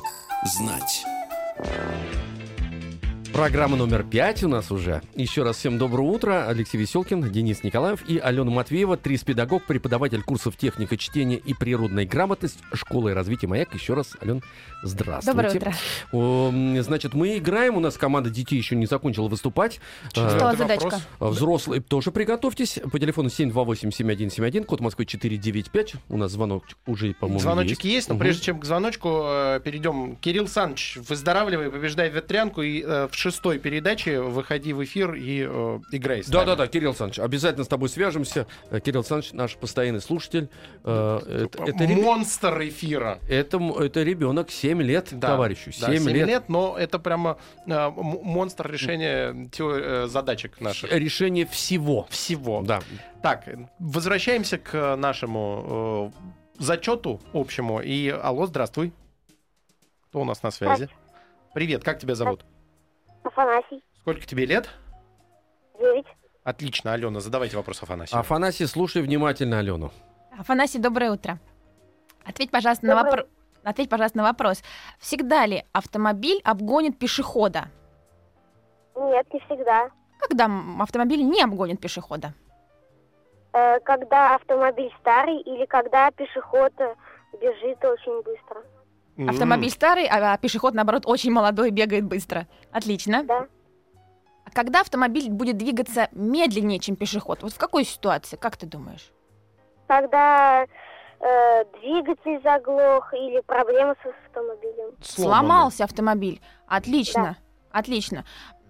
[0.57, 1.05] знать».
[3.37, 5.03] Программа номер пять у нас уже.
[5.13, 6.47] Еще раз всем доброе утро.
[6.47, 12.57] Алексей Веселкин, Денис Николаев и Алена Матвеева, трис-педагог, преподаватель курсов техника чтения и природной грамотность
[12.73, 13.75] школы развития «Маяк».
[13.75, 14.41] Еще раз, Ален,
[14.81, 15.37] здравствуйте.
[15.37, 15.55] Доброе
[16.71, 16.81] утро.
[16.81, 17.77] Значит, мы играем.
[17.77, 19.79] У нас команда детей еще не закончила выступать.
[20.09, 20.83] Что Э, задачка?
[20.85, 21.01] вопрос.
[21.19, 22.79] а Взрослые тоже приготовьтесь.
[22.91, 25.93] По телефону 728-7171, код Москвы 495.
[26.09, 27.85] У нас звонок уже, по-моему, Звоночек есть.
[27.85, 28.19] есть, но Мгм.
[28.23, 30.15] прежде чем к звоночку э, перейдем.
[30.15, 35.79] Кирилл Саныч, выздоравливай, побеждай ветрянку и э, в шестой передаче выходи в эфир и э,
[35.91, 36.27] играй с.
[36.29, 38.47] Да-да-да, Кирилл Александрович, обязательно с тобой свяжемся.
[38.71, 40.49] Э, Кирилл Александрович наш постоянный слушатель.
[40.83, 43.19] Э, Это, это, Монстр эфира.
[43.27, 45.27] это, это ребенок 7 лет, Да.
[45.29, 45.71] товарищу.
[45.81, 46.27] Да, 7, семь лет.
[46.27, 50.91] лет, но это прямо э, монстр решения тео- э, задачек наших.
[50.93, 52.07] Решение всего.
[52.09, 52.61] Всего.
[52.61, 52.81] Да.
[53.21, 53.45] Так,
[53.79, 56.13] возвращаемся к нашему
[56.57, 57.81] э, зачету общему.
[57.81, 58.93] И алло, здравствуй.
[60.09, 60.87] Кто у нас на связи?
[61.53, 62.45] Привет, как тебя зовут?
[63.27, 64.69] Афанасий, Сколько тебе лет?
[65.79, 66.05] 9.
[66.43, 68.19] Отлично, Алена, задавайте вопрос Афанасию.
[68.19, 69.91] Афанасий, слушай внимательно Алену.
[70.37, 71.39] Афанасий, доброе утро.
[72.25, 73.31] Ответь, пожалуйста, на Доброе вопрос.
[73.63, 74.63] Ответь, пожалуйста, на вопрос.
[74.99, 77.65] Всегда ли автомобиль обгонит пешехода?
[78.95, 79.89] Нет, не всегда.
[80.19, 82.33] Когда автомобиль не обгонит пешехода?
[83.53, 86.95] Э, когда автомобиль старый или когда пешеход э,
[87.41, 88.63] бежит очень быстро.
[89.17, 92.47] М, Автомобиль старый, а а пешеход, наоборот, очень молодой, бегает быстро.
[92.71, 93.23] Отлично.
[93.23, 93.47] Да.
[94.45, 97.41] А когда автомобиль будет двигаться медленнее, чем пешеход?
[97.43, 99.11] Вот в какой ситуации, как ты думаешь?
[99.87, 100.65] Когда
[101.19, 104.91] э, двигатель заглох или проблемы с автомобилем.
[105.01, 105.47] сломанный.
[105.47, 106.39] Сломался автомобиль.
[106.67, 107.37] Отлично.
[107.71, 108.23] Отлично.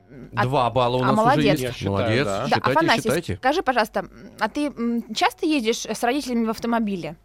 [0.09, 1.39] М, а- Два балла у а нас молодец.
[1.39, 1.61] уже есть.
[1.63, 2.25] Я считаю, молодец.
[2.25, 2.39] да.
[2.39, 3.35] Да, Считайте, Афанасий, считайте.
[3.35, 4.05] скажи, пожалуйста,
[4.39, 7.15] а ты м, часто ездишь с родителями в автомобиле?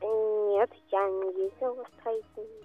[0.00, 1.41] Нет, я не строительный.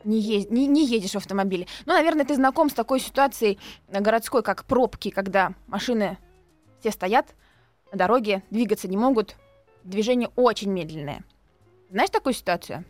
[0.04, 1.68] Не, ез- не, не едешь в автомобиле.
[1.86, 6.18] Ну, наверное, ты знаком с такой ситуацией э, городской, как пробки, когда машины
[6.80, 7.36] все стоят
[7.92, 9.36] на дороге, двигаться не могут,
[9.84, 11.24] движение очень медленное.
[11.90, 12.84] Знаешь такую ситуацию?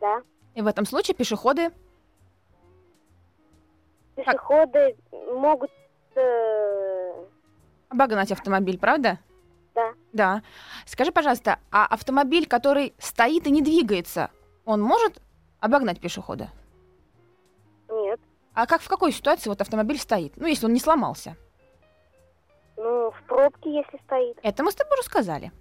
[0.00, 0.22] Да.
[0.54, 1.70] И в этом случае пешеходы...
[4.14, 4.96] Пешеходы
[5.34, 5.70] могут...
[6.14, 7.24] э,
[7.88, 9.18] обогнать автомобиль, правда?
[9.74, 9.92] Да.
[10.12, 10.42] Да.
[10.86, 14.30] Скажи, пожалуйста, а автомобиль, который стоит и не двигается,
[14.64, 15.20] он может
[15.66, 16.50] обогнать пешехода?
[18.06, 18.20] нет.
[18.54, 20.36] А как в какой ситуации вот автомобиль стоит?
[20.36, 21.36] Ну, если он не сломался.
[22.76, 24.38] Ну, в пробке, если стоит.
[24.42, 25.52] Это мы с тобой уже сказали.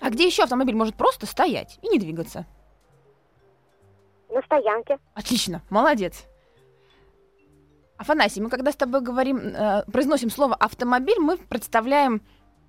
[0.00, 2.46] А где еще автомобиль может просто стоять и не двигаться?
[4.28, 4.98] На стоянке.
[5.14, 6.24] Отлично, молодец.
[7.96, 12.20] Афанасий, мы когда с тобой говорим, э, произносим слово автомобиль, мы представляем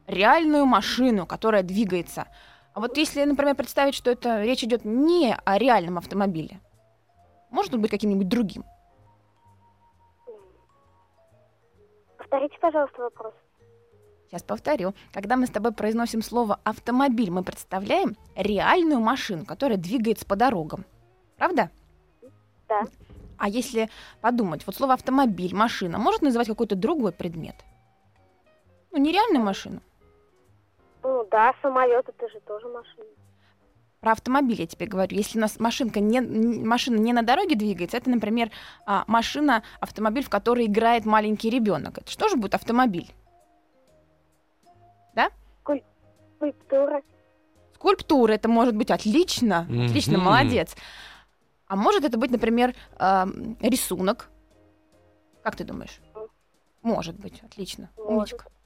[0.05, 2.27] реальную машину, которая двигается.
[2.77, 6.61] А вот если, например, представить, что это речь идет не о реальном автомобиле,
[7.49, 8.63] может он быть каким-нибудь другим?
[12.19, 13.33] Повторите, пожалуйста, вопрос.
[14.27, 14.93] Сейчас повторю.
[15.11, 20.85] Когда мы с тобой произносим слово автомобиль, мы представляем реальную машину, которая двигается по дорогам.
[21.35, 21.71] Правда?
[22.67, 22.83] Да.
[23.39, 23.89] А если
[24.21, 27.55] подумать, вот слово автомобиль, машина, может называть какой-то другой предмет?
[28.91, 29.81] Ну, нереальную машину.
[31.07, 33.05] Ну да, самолет это же тоже машина.
[34.01, 35.15] Про автомобиль я тебе говорю.
[35.15, 38.51] Если у нас машинка не, машина не на дороге двигается, это, например,
[38.85, 41.99] а, машина, автомобиль, в которой играет маленький ребенок.
[41.99, 43.09] Это что же будет автомобиль?
[46.35, 47.01] Скульптура.
[47.75, 50.25] Скульптура это может быть отлично, отлично, Мгм.
[50.25, 50.75] молодец.
[51.67, 52.75] А может это быть, например,
[53.61, 54.29] рисунок?
[55.41, 55.99] Как ты думаешь?
[56.83, 58.33] Может быть, отлично, Может.
[58.33, 58.56] умничка.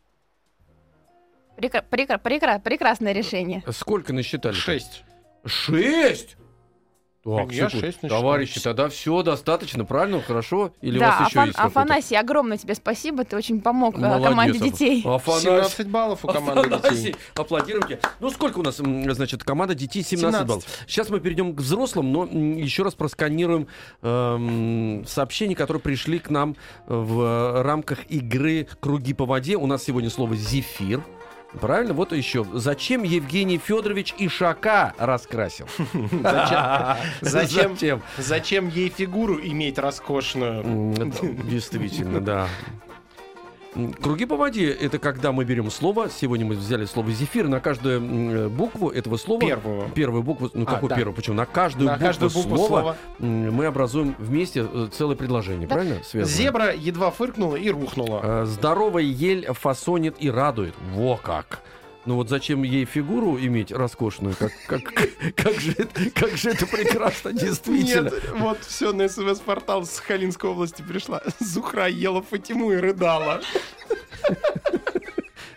[1.62, 3.64] Прекра- прекра- прекра- прекрасное решение.
[3.72, 4.54] Сколько насчитали?
[4.56, 5.04] Шесть.
[5.46, 6.38] Шесть?
[7.24, 7.84] Так, Я секунд.
[7.86, 8.22] шесть насчитал.
[8.22, 10.74] Товарищи, тогда все достаточно, правильно, хорошо?
[10.82, 11.80] Или у да, вас еще Афан- есть какой-то?
[11.80, 15.04] Афанасий, огромное тебе спасибо, ты очень помог э, Молодец, команде Аф- детей.
[15.06, 15.46] Афанасий.
[15.46, 17.16] 17 баллов у команды Афанасий, детей.
[17.36, 18.00] аплодируйте.
[18.22, 20.02] Ну, сколько у нас, м, значит, команда детей?
[20.02, 20.48] 17, 17.
[20.48, 20.64] баллов.
[20.88, 23.68] Сейчас мы перейдем к взрослым, но м, еще раз просканируем
[24.02, 26.56] эм, сообщения, которые пришли к нам
[26.88, 29.58] в рамках игры «Круги по воде».
[29.58, 31.04] У нас сегодня слово «зефир».
[31.60, 31.94] Правильно?
[31.94, 32.46] Вот еще.
[32.54, 35.68] Зачем Евгений Федорович Ишака раскрасил?
[37.22, 38.02] Зачем?
[38.18, 38.70] Зачем?
[38.70, 40.64] Ей фигуру иметь роскошную?
[41.44, 42.48] Действительно, да.
[44.02, 46.10] Круги по воде это когда мы берем слово.
[46.10, 47.48] Сегодня мы взяли слово зефир.
[47.48, 49.40] На каждую м, букву этого слова.
[49.40, 49.90] Первую.
[49.96, 50.50] Первую букву.
[50.54, 50.96] Ну, А, какую да.
[50.98, 51.16] первую?
[51.16, 51.38] Почему?
[51.38, 52.96] На каждую На букву, каждую букву слова, слова.
[53.20, 55.68] мы образуем вместе э, целое предложение.
[55.70, 55.76] Да.
[55.76, 56.04] Правильно?
[56.04, 56.38] Связано?
[56.38, 58.20] Зебра едва фыркнула и рухнула.
[58.24, 60.74] Э, Здоровая ель фасонит и радует.
[60.94, 61.62] Во как!
[62.06, 64.36] Ну вот зачем ей фигуру иметь роскошную?
[64.36, 64.82] Как, как,
[65.36, 68.10] как, же, это, как же это прекрасно, действительно.
[68.10, 71.22] Нет, вот все на СМС-портал с Сахалинской области пришла.
[71.40, 73.42] Зухра ела Фатиму и рыдала.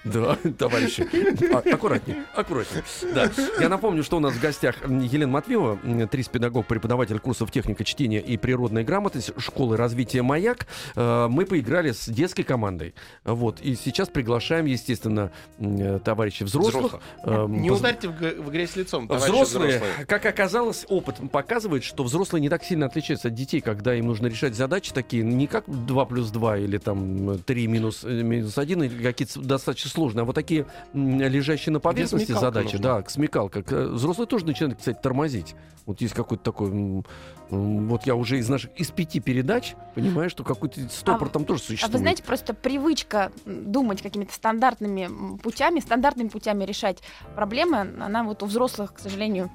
[0.04, 1.06] Да, товарищи.
[1.52, 2.84] А- аккуратнее, аккуратнее.
[3.14, 3.30] Да.
[3.60, 8.36] Я напомню, что у нас в гостях Елена Матвеева, трис-педагог, преподаватель курсов техника чтения и
[8.36, 10.66] природной грамотности школы развития «Маяк».
[10.94, 12.94] Э, Мы поиграли с детской командой.
[13.24, 13.60] Вот.
[13.60, 16.96] И сейчас приглашаем, естественно, э, товарищей взрослых.
[17.24, 20.06] э, Не поз- ударьте в, грязь лицом, Взрослые, взрослые.
[20.06, 24.26] как оказалось, опыт показывает, что взрослые не так сильно отличаются от детей, когда им нужно
[24.26, 29.02] решать задачи такие, не как 2 плюс 2 или там 3 минус, минус 1, или
[29.02, 32.74] какие-то достаточно сложные, а вот такие лежащие на поверхности задачи.
[32.74, 32.96] нужна.
[32.96, 33.64] Да, к смекалка.
[33.66, 35.54] Э, Взрослые тоже начинают, кстати, тормозить.
[35.86, 37.04] Вот есть какой-то такой...
[37.50, 41.62] Вот я уже из наших из пяти передач понимаю, что какой-то стопор А- там тоже
[41.62, 41.92] А существует.
[41.92, 46.98] вы знаете, просто привычка думать какими-то стандартными путями, стандартными путями решать
[47.34, 49.50] проблемы, она вот у взрослых, к сожалению,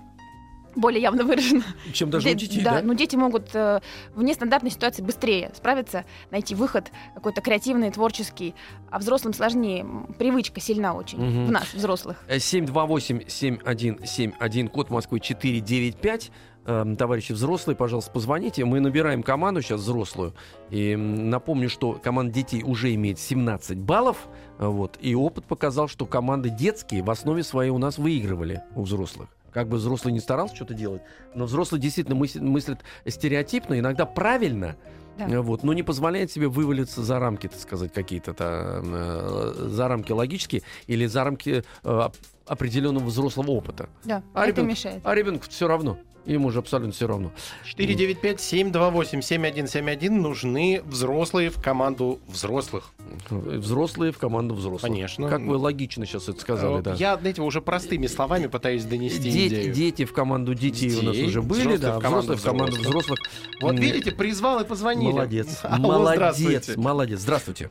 [0.80, 1.64] более явно выражена.
[1.94, 2.82] Чем даже у Де- детей, да, да?
[2.84, 3.82] ну дети могут э,
[4.16, 8.56] в нестандартной ситуации быстрее справиться, найти выход какой-то креативный, творческий,
[8.90, 9.86] а взрослым сложнее.
[10.18, 11.46] Привычка сильна очень Мгм.
[11.48, 12.18] в нас, взрослых.
[12.28, 16.32] Э, 728-7171, код Москвы 495.
[16.66, 18.66] Эм, Товарищи взрослые, пожалуйста, позвоните.
[18.66, 20.34] Мы набираем команду сейчас взрослую.
[20.70, 24.28] И напомню, что команда детей уже имеет 17 баллов.
[24.60, 28.84] э, Вот, и опыт показал, что команды детские в основе своей у нас выигрывали у
[28.84, 29.30] взрослых.
[29.60, 31.02] Как бы взрослый не старался что-то делать,
[31.36, 34.78] но взрослый действительно мыслит, мыслит стереотипно, иногда правильно,
[35.18, 35.26] Да.
[35.28, 40.14] Э, Вот, но не позволяет себе вывалиться за рамки, так сказать, какие-то э, за рамки
[40.14, 42.16] логические или за рамки э, оп-
[42.48, 43.90] определенного взрослого опыта.
[44.06, 45.02] Да, А это ребенку- мешает.
[45.04, 45.98] А ребенку все равно.
[46.34, 47.32] Ему же абсолютно все равно.
[47.76, 52.92] 495-728-7171 нужны взрослые в команду взрослых.
[53.30, 54.82] Взрослые в команду взрослых.
[54.92, 55.30] Конечно.
[55.30, 56.94] Как вы логично сейчас это сказали, Э, да.
[56.94, 59.74] Я, знаете, уже простыми словами пытаюсь донести Дети, идею.
[59.74, 62.44] дети в команду детей, у нас Детей, уже были, взрослые да, в команду взрослые в
[62.44, 63.20] команду взрослых.
[63.62, 65.12] Вот видите, призвал и позвонили.
[65.12, 66.80] Молодец, Алло, молодец, здравствуйте.
[66.80, 67.20] молодец.
[67.20, 67.70] Здравствуйте.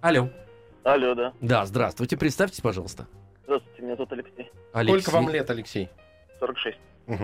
[0.00, 0.28] Алло.
[0.84, 1.32] Алло, да.
[1.40, 2.16] Да, здравствуйте.
[2.16, 3.06] Представьтесь, пожалуйста.
[3.44, 4.50] Здравствуйте, меня зовут Алексей.
[4.72, 5.00] Алексей.
[5.00, 5.88] Сколько вам лет, Алексей?
[6.40, 6.78] 46.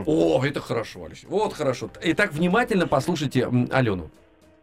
[0.06, 1.26] О, это хорошо, Алексей.
[1.26, 1.90] Вот хорошо.
[2.00, 4.10] Итак, внимательно послушайте Алену.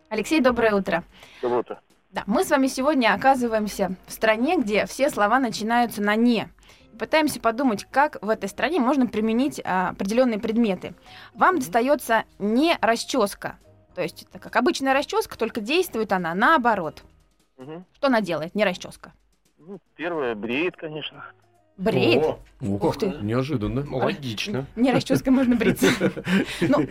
[0.09, 1.03] Алексей, доброе утро.
[1.41, 1.81] Доброе утро.
[2.11, 6.49] Да, мы с вами сегодня оказываемся в стране, где все слова начинаются на «не».
[6.93, 10.93] И Пытаемся подумать, как в этой стране можно применить а, определенные предметы.
[11.33, 13.57] Вам достается не расческа.
[13.95, 17.03] То есть это как обычная расческа, только действует она наоборот.
[17.57, 17.85] Мгм.
[17.93, 19.13] Что она делает, не расческа?
[19.57, 21.25] Ну, первое, бреет, конечно.
[21.81, 22.23] Бреет.
[22.23, 23.07] О, Ух ты.
[23.21, 23.83] Неожиданно.
[23.83, 24.65] ну, логично.
[24.75, 25.87] Не расческой можно бриться.
[26.61, 26.87] Ну,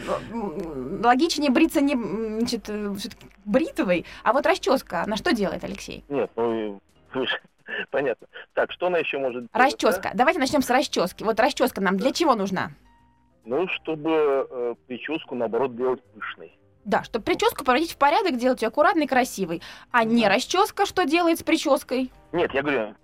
[1.03, 2.93] логичнее бриться не значит, э,
[3.45, 5.03] бритвой, а вот расческа.
[5.03, 6.05] Она что делает, Алексей?
[6.09, 6.81] Нет, ну,
[7.91, 8.27] понятно.
[8.55, 10.11] Так, что она еще может делать, Расческа.
[10.15, 11.23] Давайте начнем с расчески.
[11.23, 12.73] Вот расческа нам для чего нужна?
[13.45, 16.53] Ну, чтобы э, прическу, наоборот, делать пышной.
[16.85, 19.61] Да, чтобы прическу приводить в порядок, делать ее аккуратной, красивой.
[19.91, 22.11] А не расческа, что делает с прической?
[22.33, 22.95] Нет, я говорю,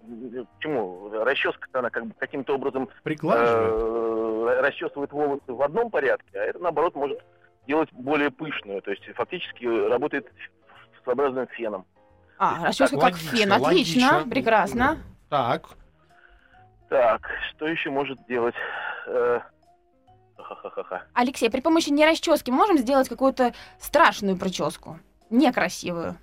[0.56, 1.10] почему?
[1.10, 4.58] Расческа она как бы каким-то образом Приглаживает.
[4.58, 7.20] э, расчесывает волосы в одном порядке, а это, наоборот, может
[7.66, 8.80] делать более пышную.
[8.80, 10.26] То есть фактически работает
[11.02, 11.84] своеобразным феном.
[12.38, 13.52] А, расческа так, как логично, фен.
[13.52, 14.30] Отлично, логично.
[14.30, 14.98] прекрасно.
[15.28, 15.68] Так,
[16.88, 18.54] Так, что еще может делать?
[19.06, 19.40] Э,
[20.36, 21.04] Ха-ха-ха-ха.
[21.14, 24.98] Алексей, при помощи не расчески мы можем сделать какую-то страшную прическу?
[25.30, 26.16] Некрасивую.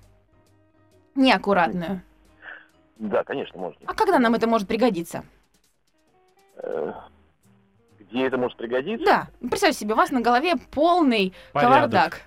[1.14, 2.02] Неаккуратную.
[2.96, 3.80] Да, конечно, можно.
[3.86, 5.24] А когда нам это может пригодиться?
[6.56, 6.92] Э,
[7.98, 9.04] Где это может пригодиться?
[9.04, 11.72] Да, представьте себе, у вас на голове полный порядок.
[11.74, 12.20] кавардак.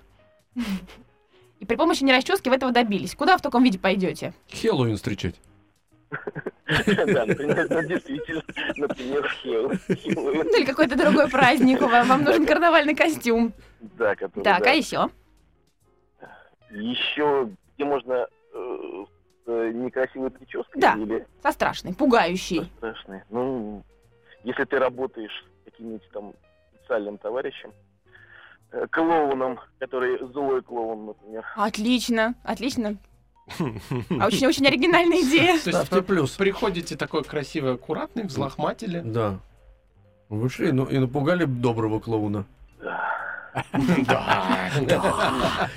[1.58, 3.14] И при помощи не расчески вы этого добились.
[3.14, 4.32] Куда в таком виде пойдете?
[4.50, 5.36] Хэллоуин встречать.
[7.06, 8.42] Да, например, действительно,
[8.76, 9.72] например, Хелл.
[9.88, 11.80] Ну или какой-то другой праздник.
[11.80, 13.52] Вам нужен карнавальный костюм.
[13.80, 15.08] Да, который, Так, а еще?
[16.70, 19.04] Еще где можно э,
[19.46, 20.94] с э, некрасивой прической Да.
[20.94, 22.70] или Со страшной, пугающей.
[22.76, 23.22] страшной?
[23.30, 23.82] Ну,
[24.44, 26.34] если ты работаешь с каким-нибудь там
[26.74, 27.72] специальным товарищем,
[28.72, 31.46] э, клоуном, который злой клоун, например.
[31.56, 32.96] Отлично, отлично.
[34.20, 35.58] А Очень-очень оригинальная идея.
[35.58, 36.30] То есть вы плюс.
[36.32, 39.00] приходите такой красивый, аккуратный, взлохматили.
[39.04, 39.40] Да.
[40.28, 42.44] Вышли ну, и напугали доброго клоуна.
[44.06, 44.70] Да.
[44.82, 45.68] Да.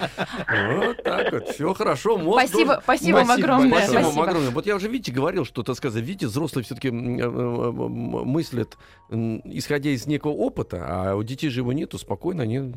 [0.77, 2.17] Вот так вот, все хорошо.
[2.17, 3.87] Мозг Спасибо, должен- спасибо вам огромное.
[3.87, 4.51] Спасибо вам огромное.
[4.51, 8.77] Вот я уже, видите, говорил, что, так сказать, видите, взрослые все-таки мыслят,
[9.09, 12.73] м, исходя из некого опыта, а у детей же его нету, спокойно они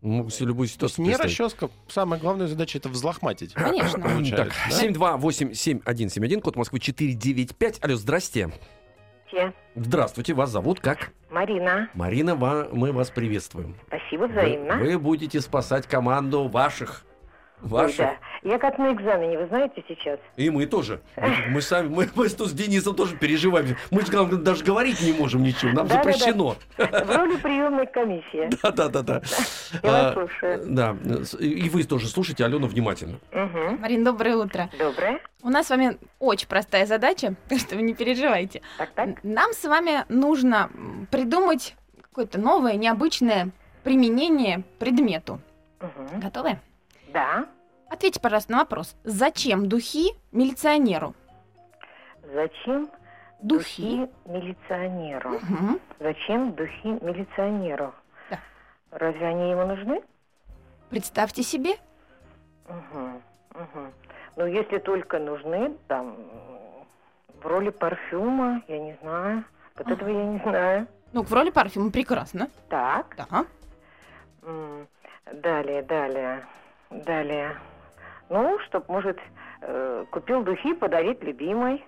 [0.00, 1.38] могут себе любую ситуацию не представить.
[1.38, 3.54] расческа, самая главная задача это взлохматить.
[3.54, 4.02] Конечно.
[4.36, 4.82] Так, да?
[4.82, 7.84] 728-7171, код Москвы 495.
[7.84, 8.50] Алло, здрасте.
[9.30, 9.54] Здравствуйте.
[9.74, 11.10] Здравствуйте, вас зовут как?
[11.30, 11.90] Марина.
[11.94, 13.76] Марина, ва- мы вас приветствуем.
[13.88, 14.76] Спасибо Вы, взаимно.
[14.78, 17.04] вы будете спасать команду ваших.
[17.62, 17.96] Ой, Ваших.
[17.98, 18.16] да.
[18.42, 20.18] Я как на экзамене, вы знаете сейчас?
[20.36, 21.00] И мы тоже.
[21.48, 23.76] Мы, сами, мы, мы с Денисом тоже переживаем.
[23.90, 25.72] Мы же даже говорить не можем ничего.
[25.72, 26.12] Нам Да-да-да.
[26.12, 26.56] запрещено.
[26.76, 28.48] В роли приемной комиссии.
[28.62, 29.22] Да, да, да, да.
[29.82, 30.62] Я вас А, слушаю.
[30.66, 30.96] Да.
[31.40, 33.18] И вы тоже слушайте Алену внимательно.
[33.32, 33.80] Мгм.
[33.80, 34.70] Марин, доброе утро.
[34.78, 35.20] Доброе.
[35.42, 38.62] У нас с вами очень простая задача, так что вы не переживайте.
[38.76, 39.24] Так, так.
[39.24, 40.70] Нам с вами нужно
[41.10, 43.50] придумать какое-то новое, необычное
[43.84, 45.40] применение предмету.
[45.80, 46.20] Мгм.
[46.20, 46.58] Готовы?
[47.12, 47.46] Да.
[47.90, 48.96] Ответьте, пожалуйста, на вопрос.
[49.04, 51.14] Зачем духи милиционеру?
[52.34, 52.90] Зачем
[53.40, 53.82] Духи.
[53.82, 55.30] духи милиционеру?
[55.30, 55.80] Мгм.
[56.00, 57.94] Зачем духи милиционеру?
[58.30, 58.38] Да.
[58.90, 60.02] Разве они ему нужны?
[60.90, 61.76] Представьте себе.
[62.68, 63.22] Мгм.
[63.54, 63.92] Мгм.
[64.36, 66.16] Ну, если только нужны, там,
[67.42, 69.44] в роли парфюма, я не знаю.
[69.76, 70.86] Вот этого я не знаю.
[71.12, 72.48] Ну, в роли парфюма прекрасно.
[72.68, 73.16] Так.
[73.16, 73.44] Да.
[75.32, 76.46] Далее, далее,
[76.90, 77.56] далее.
[78.30, 79.18] Ну, чтоб, может,
[79.62, 81.84] э, купил духи подарить любимой.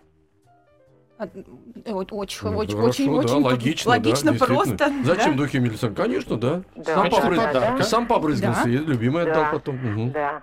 [1.19, 4.91] А, э, вот Очень, Ну, очень, хорошо, очень, да, очень логично, логично да, просто.
[5.05, 5.43] Зачем да.
[5.43, 5.95] духи милиционер?
[5.97, 6.63] Конечно, да.
[6.77, 7.83] Да, Сам, побрыз- подарка.
[7.83, 8.71] Сам побрызгался, Да.
[8.71, 9.31] и любимый Да.
[9.33, 9.77] отдал потом.
[9.77, 10.13] Мгм.
[10.13, 10.43] Да,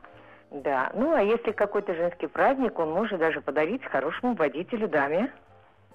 [0.52, 0.92] да.
[0.94, 5.32] Ну, а если какой-то женский праздник, он может даже подарить хорошему водителю даме.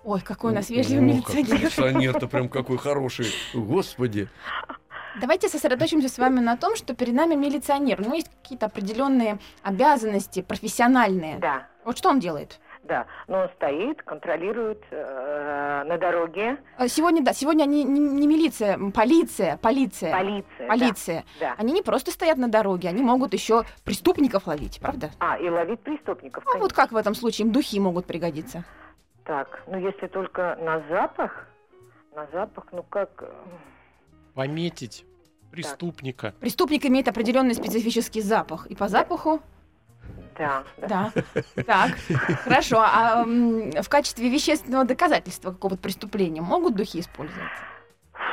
[0.05, 1.61] Ой, какой у нас вежливый как милиционер.
[1.61, 3.27] Милиционер-то прям какой хороший.
[3.55, 4.29] Господи.
[5.21, 8.01] Давайте сосредоточимся с вами на том, что перед нами милиционер.
[8.01, 11.39] У него есть какие-то определенные обязанности профессиональные.
[11.39, 12.59] Да, Вот что он делает?
[12.85, 13.07] да.
[13.29, 16.59] Но он стоит, контролирует э, на дороге.
[16.77, 20.13] А Сегодня, да, сегодня они не, не милиция, полиция, полиция.
[20.13, 20.69] Полиция.
[20.69, 21.25] Полиция.
[21.41, 21.55] Да.
[21.59, 25.11] Они не просто стоят на дороге, они могут еще преступников ловить, правда?
[25.21, 26.45] А, и ловить преступников.
[26.45, 26.77] А вот конечно.
[26.77, 28.65] как в этом случае им духи могут пригодиться?
[29.25, 31.47] Так, ну если только на запах,
[32.15, 33.25] на запах, ну как...
[34.35, 35.05] Пометить
[35.51, 36.35] преступника.
[36.41, 38.67] Преступник имеет определенный специфический запах.
[38.69, 39.41] И по запаху,
[40.39, 41.13] Да, да.
[41.67, 41.91] Так,
[42.45, 42.81] хорошо.
[42.81, 47.53] А в качестве вещественного доказательства какого-то преступления могут духи использоваться?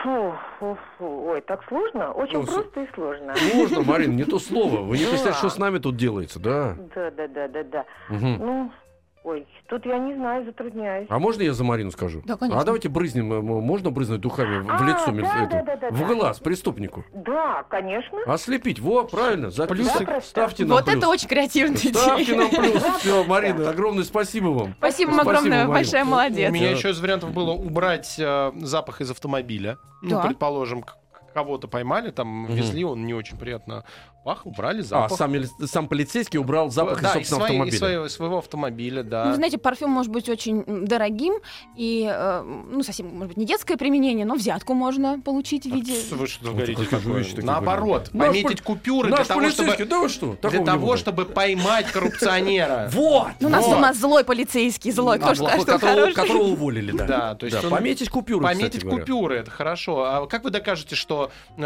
[0.03, 1.05] Фу, фу, фу.
[1.27, 2.13] Ой, так сложно?
[2.13, 3.35] Очень Ну, с- просто и сложно.
[3.53, 4.81] Можно, Марин, не то слово.
[4.81, 5.09] Вы не Да.
[5.09, 6.77] представляете, что с нами тут делается, да?
[6.95, 7.85] Да, да, да, да, да.
[8.09, 8.71] Ну,
[9.23, 11.07] ой, тут я не знаю, затрудняюсь.
[11.09, 12.21] А можно я за Марину скажу?
[12.25, 12.61] Да, конечно.
[12.61, 15.89] А давайте брызнем, э, можно брызнуть духами в- в А, лицо, да, да, да, да,
[15.91, 16.13] в да.
[16.13, 17.03] глаз преступнику?
[17.13, 18.17] Да, конечно.
[18.25, 19.91] Ослепить, во, правильно, за Плюсик.
[20.03, 20.97] ста- ставьте нам Вот плюс.
[20.97, 22.37] это очень креативная Ставьте идея.
[22.37, 22.83] нам плюс.
[22.99, 24.75] Все, Марина, огромное спасибо вам.
[24.77, 26.49] Спасибо вам огромное, большая молодец.
[26.49, 26.75] У меня Да.
[26.77, 29.77] еще из вариантов было убрать э, запах из автомобиля.
[30.01, 30.21] Ну, Да.
[30.21, 30.83] предположим,
[31.33, 33.83] кого-то поймали, там везли, он не очень приятно
[34.23, 35.17] пах, убрали А, запах.
[35.17, 37.77] сам, мили- сам полицейский убрал запах да, из из, собственного своей- из автомобиля.
[37.77, 39.23] своего, своего автомобиля, да.
[39.25, 41.35] Ну, вы знаете, парфюм может быть очень дорогим
[41.75, 45.93] и, э, ну, совсем, может быть, не детское применение, но взятку можно получить в виде...
[46.11, 46.85] Вы что говорите?
[46.85, 47.25] такое?
[47.37, 48.09] Наоборот.
[48.13, 50.25] Наш пометить купюры Наш для того, чтобы, да вы что?
[50.27, 52.89] для Такого того, чтобы поймать коррупционера.
[52.99, 53.29] Вот!
[53.39, 55.79] Ну, у нас, у нас злой полицейский, злой, кто А, плохой, что
[56.13, 57.05] которого, уволили, да.
[57.07, 60.03] Да, то есть Пометить купюры, Пометить купюры, это хорошо.
[60.03, 61.63] А как вы докажете, что э,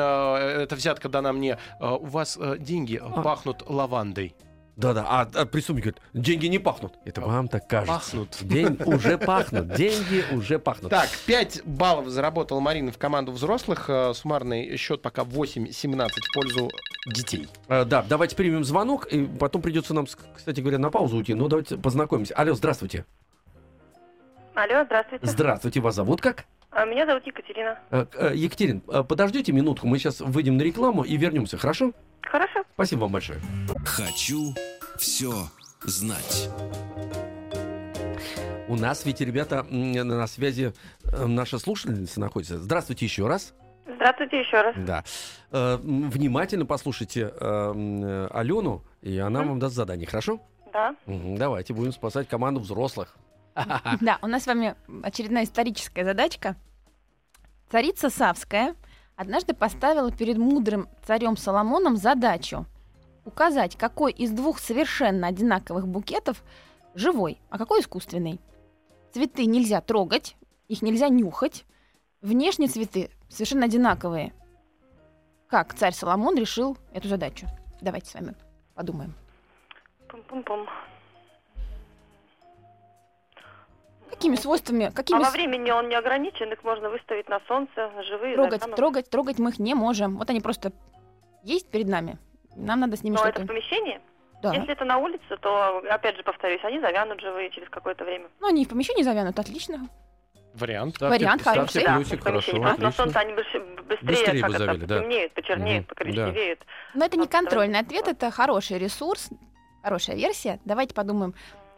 [0.64, 1.58] эта взятка дана мне?
[1.80, 3.22] э, у вас деньги А.
[3.22, 4.36] пахнут лавандой.
[4.76, 6.94] Да-да, а, а преступник говорит, деньги не пахнут.
[7.06, 7.94] Это вам так кажется.
[7.94, 8.38] Пахнут.
[8.42, 10.90] День уже пахнут, деньги уже пахнут.
[10.90, 13.86] Так, 5 баллов заработала Марина в команду взрослых.
[13.88, 16.72] Э, Суммарный счет пока 8-17 в пользу
[17.06, 17.48] детей.
[17.68, 21.36] Э, да, давайте примем звонок, и потом придется нам, кстати говоря, на паузу уйти.
[21.36, 22.34] Но давайте познакомимся.
[22.34, 23.06] Алло, здравствуйте.
[24.56, 25.26] Алло, здравствуйте.
[25.28, 26.46] Здравствуйте, вас зовут как?
[26.72, 27.78] А, Меня зовут Екатерина.
[27.92, 31.92] Э, э, Екатерин, э, подождите минутку, мы сейчас выйдем на рекламу и вернемся, хорошо?
[32.74, 33.40] Спасибо вам большое.
[33.86, 34.54] Хочу
[34.98, 35.34] все
[35.84, 36.50] знать.
[38.68, 42.58] У нас ведь, ребята, на связи э, наша слушательница находится.
[42.60, 43.54] Здравствуйте еще раз.
[43.86, 44.76] Здравствуйте еще раз.
[44.78, 45.04] Да.
[45.52, 49.50] Э, Внимательно послушайте э, Алену, и она Мгм.
[49.50, 50.40] вам даст задание, хорошо?
[50.72, 50.96] Да.
[51.06, 53.16] Давайте будем спасать команду взрослых.
[54.02, 56.56] Да, у нас с вами очередная историческая задачка.
[57.70, 58.76] Царица Савская
[59.16, 62.66] однажды поставила перед мудрым царем Соломоном задачу
[63.26, 66.44] указать, какой из двух совершенно одинаковых букетов
[66.94, 68.40] живой, а какой искусственный.
[69.12, 70.36] Цветы нельзя трогать,
[70.68, 71.66] их нельзя нюхать.
[72.22, 74.34] Внешне цветы совершенно одинаковые.
[75.48, 77.48] Как царь Соломон решил эту задачу?
[77.82, 78.36] Давайте с вами
[78.74, 79.14] подумаем.
[80.08, 80.68] Пум-пум-пум.
[84.14, 88.36] Какими свойствами, какими А во времени он не ограничен, их можно выставить на солнце, живые.
[88.36, 88.76] трогать, завянут.
[88.76, 90.18] трогать, трогать мы их не можем.
[90.18, 90.72] Вот они просто
[91.44, 92.18] есть перед нами.
[92.56, 93.48] Нам надо с ними Но это в что-то.
[93.48, 94.00] помещении?
[94.42, 94.54] Да.
[94.54, 98.28] Если это на улице, то, опять же, повторюсь, они завянут живые через какое-то время.
[98.40, 99.88] Ну, они в помещении завянут, отлично.
[100.54, 100.96] Вариант.
[100.96, 101.84] Ставьте- Вариант хороший.
[101.84, 102.22] Да, помещении.
[102.22, 103.64] хорошо, Просто на солнце они быстрее,
[104.04, 104.96] Быстрее как бы это, завяли, да.
[104.98, 106.60] потемнеют, почернеют, Мгм, покоричневеют.
[106.94, 109.30] Но это не контрольный ответ, это хороший ресурс,
[109.82, 110.60] хорошая версия.
[110.66, 111.34] Давайте подумаем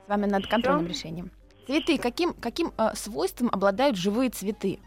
[0.06, 0.50] с вами над Ещё?
[0.52, 1.32] контрольным решением.
[1.66, 1.98] Цветы.
[1.98, 4.80] Каким, каким э, свойством обладают живые цветы?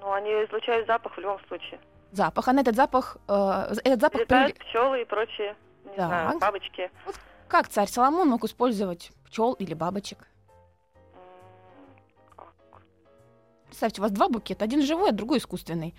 [0.00, 1.80] Ну, они излучают запах в любом случае.
[2.12, 2.48] Запах.
[2.48, 6.06] А на этот запах, э, этот запах Летают привле- пчелы и прочие, не Так.
[6.08, 6.90] знаю, бабочки.
[7.48, 10.18] Как царь Соломон мог использовать пчел или бабочек?
[13.66, 15.94] Представьте, у вас два букета, один живой, а другой искусственный.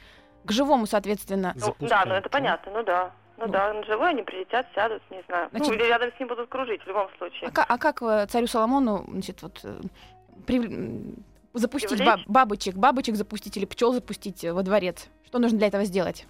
[0.46, 3.12] К живому, соответственно, Ну, да, ну это понятно, ну да.
[3.38, 3.52] Ну, Ну.
[3.52, 5.50] да, на живой они прилетят, сядут, не знаю.
[5.52, 7.50] Значит- Ну, или рядом с ним будут кружить в любом случае.
[7.56, 9.80] А, а как э, царю Соломону, значит, вот э,
[10.50, 11.16] м,
[11.54, 12.08] запустить Привлечь?
[12.08, 15.08] ба- бабочек, бабочек запустить или пчел запустить э, во дворец?
[15.26, 16.28] Что нужно для этого сделать?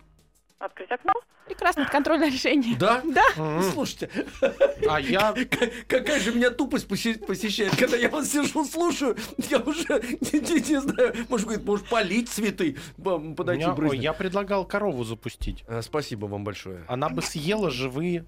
[0.63, 1.11] Открыть окно?
[1.45, 2.77] Прекрасно, это контрольное решение.
[2.77, 3.01] Да?
[3.13, 3.23] Да.
[3.35, 3.63] Мгм.
[3.63, 4.09] Слушайте,
[4.89, 9.17] А я К- Какая же меня тупость посещает, когда я вас сижу, слушаю,
[9.49, 9.83] я уже
[10.21, 12.77] не, не- не знаю, может, говорит, может полить цветы,
[13.35, 13.99] подойти брызнуть.
[14.01, 15.65] я предлагал корову запустить.
[15.67, 16.85] А, Спасибо вам большое.
[16.87, 18.25] Она бы съела живые.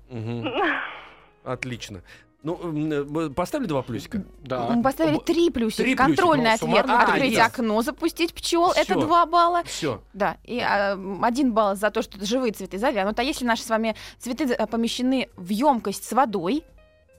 [1.46, 2.02] Отлично.
[2.46, 4.24] Ну, э, поставили два плюсика?
[4.41, 4.70] Да.
[4.70, 5.82] Мы поставили три плюсика.
[5.82, 6.60] Три плюсика, Контрольный ну, ответ.
[6.60, 7.38] суммарно Открыть три.
[7.38, 8.72] окно, запустить пчел.
[8.72, 9.02] Это Всё.
[9.02, 9.64] два балла.
[9.64, 10.00] Все.
[10.14, 10.38] Да.
[10.43, 13.18] И а, один балл за то, что это живые цветы завянут.
[13.18, 16.64] А если наши с вами цветы э, помещены в емкость с водой,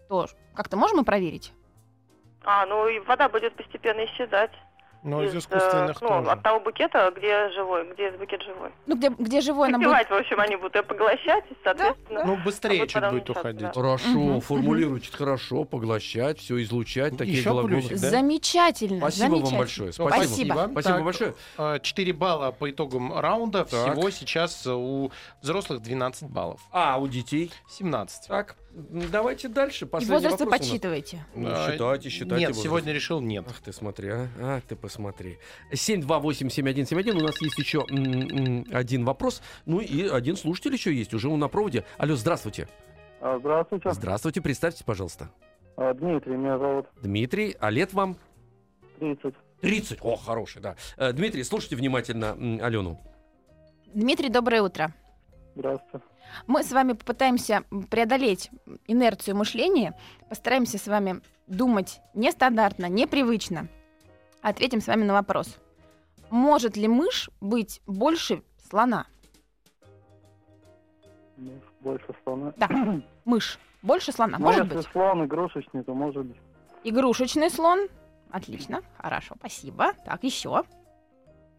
[0.09, 1.53] то как-то можем мы проверить?
[2.45, 4.53] А, ну и вода будет постепенно исчезать.
[5.07, 6.31] Но из э, искусственных ну, тоже.
[6.31, 8.71] от того букета, где живой, где букет живой.
[8.87, 10.11] Ну, где, где живой нам будет...
[10.11, 12.25] В общем, они будут ее поглощать, и, соответственно...
[12.25, 13.61] Ну, быстрее А чуть будет уходить.
[13.63, 13.73] да.
[13.73, 14.41] Хорошо, Мгм.
[14.47, 17.69] формулируйте хорошо, поглощать, все излучать, такие Еще глаголы.
[17.69, 18.11] плюсик, да?
[18.11, 18.99] Замечательно.
[18.99, 19.59] Спасибо вам замечательно.
[19.59, 19.93] большое.
[19.93, 20.17] Спасибо.
[20.27, 20.69] Спасибо.
[20.73, 20.83] Спасибо.
[20.83, 21.35] Так, большое.
[21.57, 23.65] а, 4 балла по итогам раунда.
[23.65, 23.93] Так.
[23.95, 26.61] Всего сейчас у взрослых 12 баллов.
[26.73, 27.53] А, у детей?
[27.69, 28.29] 17.
[28.29, 29.85] Так, давайте дальше.
[29.85, 30.69] И Последний возраст вы вопрос у нас.
[30.69, 31.25] подсчитываете.
[31.35, 32.37] Ну, считайте, считайте.
[32.37, 32.63] Нет, возраст.
[32.65, 33.45] сегодня решил нет.
[33.49, 34.29] Ах ты смотри, а.
[34.41, 34.96] Ах ты посмотри.
[35.05, 37.17] 728-7171.
[37.17, 37.85] У нас есть еще
[38.73, 39.43] один вопрос.
[39.65, 41.15] Ну и один слушатель еще есть.
[41.15, 41.85] Уже он на проводе.
[41.99, 42.69] Алло, здравствуйте.
[43.21, 43.93] А, Здравствуйте.
[43.93, 45.31] Здравствуйте, представьте, пожалуйста.
[45.77, 46.87] А, Дмитрий меня зовут.
[47.03, 48.17] Дмитрий, а лет вам?
[49.01, 49.35] 30.
[49.61, 49.99] 30.
[50.03, 50.77] О, хороший, да.
[50.97, 53.01] Э, Дмитрий, слушайте внимательно Алену.
[53.95, 54.93] Дмитрий, доброе утро.
[55.55, 56.05] Здравствуйте.
[56.47, 58.51] Мы с вами попытаемся преодолеть
[58.87, 59.95] инерцию мышления,
[60.29, 63.69] постараемся с вами думать нестандартно, непривычно.
[64.47, 65.59] Ответим с вами на вопрос.
[66.31, 69.09] Может ли мышь быть больше слона?
[71.37, 72.53] Ну, Больше слона.
[72.57, 72.69] Да.
[73.25, 74.39] Мышь больше слона?
[74.39, 74.87] Ну, Может если быть.
[74.93, 76.37] слон игрушечный, то может быть.
[76.85, 77.89] Игрушечный слон?
[78.31, 79.95] Отлично, хорошо, спасибо.
[80.05, 80.63] Так, еще.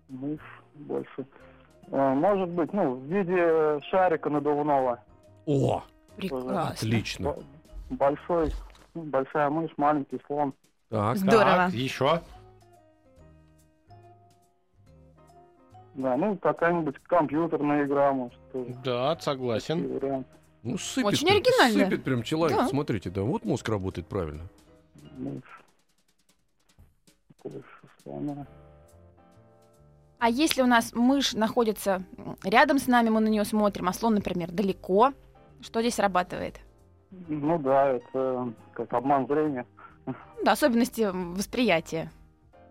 [0.08, 0.40] Мышь
[0.76, 1.28] больше.
[1.92, 5.04] А, Может быть, ну, в виде шарика надувного.
[5.46, 5.84] О,
[6.16, 6.70] Прекрасно.
[6.70, 7.36] отлично.
[7.90, 8.54] Большой,
[8.94, 10.54] большая мышь, маленький слон.
[10.90, 11.44] Так, Здорово.
[11.66, 12.22] Так, еще.
[15.98, 18.76] Да, ну, какая-нибудь компьютерная игра, может, тоже.
[18.86, 20.00] Да, согласен.
[20.62, 21.14] ну сыпет.
[21.14, 21.86] Очень оригинально.
[21.86, 22.56] Сыпет прям человек.
[22.56, 22.68] Да.
[22.68, 24.44] Смотрите, да, вот мозг работает правильно.
[28.04, 28.46] Слона.
[30.20, 32.04] А если у нас мышь находится
[32.44, 35.14] рядом с нами, мы на нее смотрим, а слон, например, далеко,
[35.62, 36.60] что здесь срабатывает?
[37.28, 39.66] Ну да, это как обман зрения.
[40.06, 42.12] Ну Да, особенности восприятия.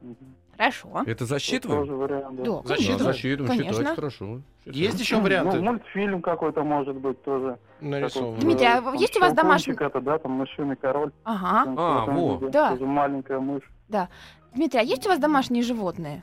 [0.01, 0.36] Мгм.
[0.57, 1.03] Хорошо.
[1.07, 1.81] Это засчитываем?
[1.81, 2.45] Тоже вариант, да.
[2.45, 2.77] Да, Засчитываем?
[2.77, 2.99] конечно.
[2.99, 3.73] Да, засчитываем, Конечно.
[3.81, 4.41] считать хорошо.
[4.61, 4.77] Считать.
[4.77, 7.59] Есть еще Ну, варианты мультфильм какой-то может быть тоже.
[7.81, 8.41] нарисованы?
[8.41, 11.13] Дмитрий, а Там есть у вас домашний- это, да, там мышиный король.
[11.25, 11.65] Ага.
[11.65, 12.49] Там А, во.
[12.49, 12.71] Да.
[12.71, 13.71] Тоже маленькая мышь.
[14.55, 16.23] Дмитрий, а есть у вас домашние животные?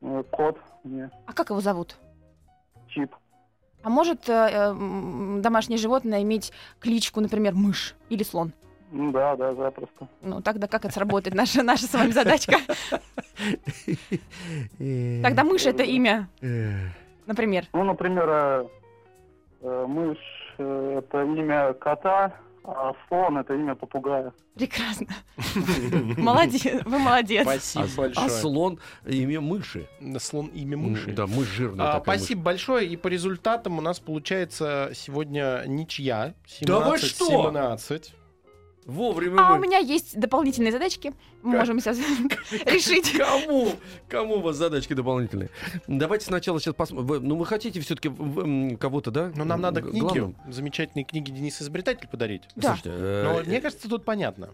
[0.00, 1.96] Э, Кот, не, А как его зовут?
[2.88, 3.14] чип.
[3.82, 8.52] А может э, э, домашнее животное иметь кличку, например, мышь или слон?
[8.90, 10.08] Ну да, да, запросто.
[10.22, 12.56] Ну, тогда как это сработает, наша, наша с вами задачка?
[15.22, 16.88] Тогда мышь— это имя, Э,
[17.26, 17.66] например.
[17.72, 18.64] Ну, например, э,
[19.62, 22.32] э, мышь э, это имя кота,
[22.64, 24.32] а слон это имя попугая.
[24.54, 25.06] Прекрасно.
[26.16, 27.42] Молодец, вы молодец.
[27.42, 28.26] Спасибо А, большое.
[28.26, 29.86] а слон имя мыши.
[30.18, 31.12] Слон имя мыши.
[31.12, 32.20] Да, мышь жирная А, такая мышь.
[32.24, 32.86] спасибо большое.
[32.88, 36.34] И по результатам у нас получается сегодня ничья.
[36.46, 37.26] 17, Да вы что?
[37.26, 38.14] 17.
[38.88, 39.58] Вовремя А вы.
[39.58, 41.12] у меня есть дополнительные задачки.
[41.42, 41.60] Мы Как?
[41.60, 41.98] можем сейчас
[42.64, 43.12] решить.
[43.12, 43.72] Кому?
[44.08, 45.50] Кому у вас задачки дополнительные?
[45.86, 47.22] Давайте сначала сейчас посмотрим.
[47.28, 48.08] Ну, вы хотите все-таки
[48.78, 49.30] кого-то, да?
[49.36, 52.44] Ну, нам надо книги, замечательные книги Денис Изобретатель подарить.
[52.56, 52.76] Да.
[52.76, 54.48] Слушайте, э, Но мне кажется, тут понятно.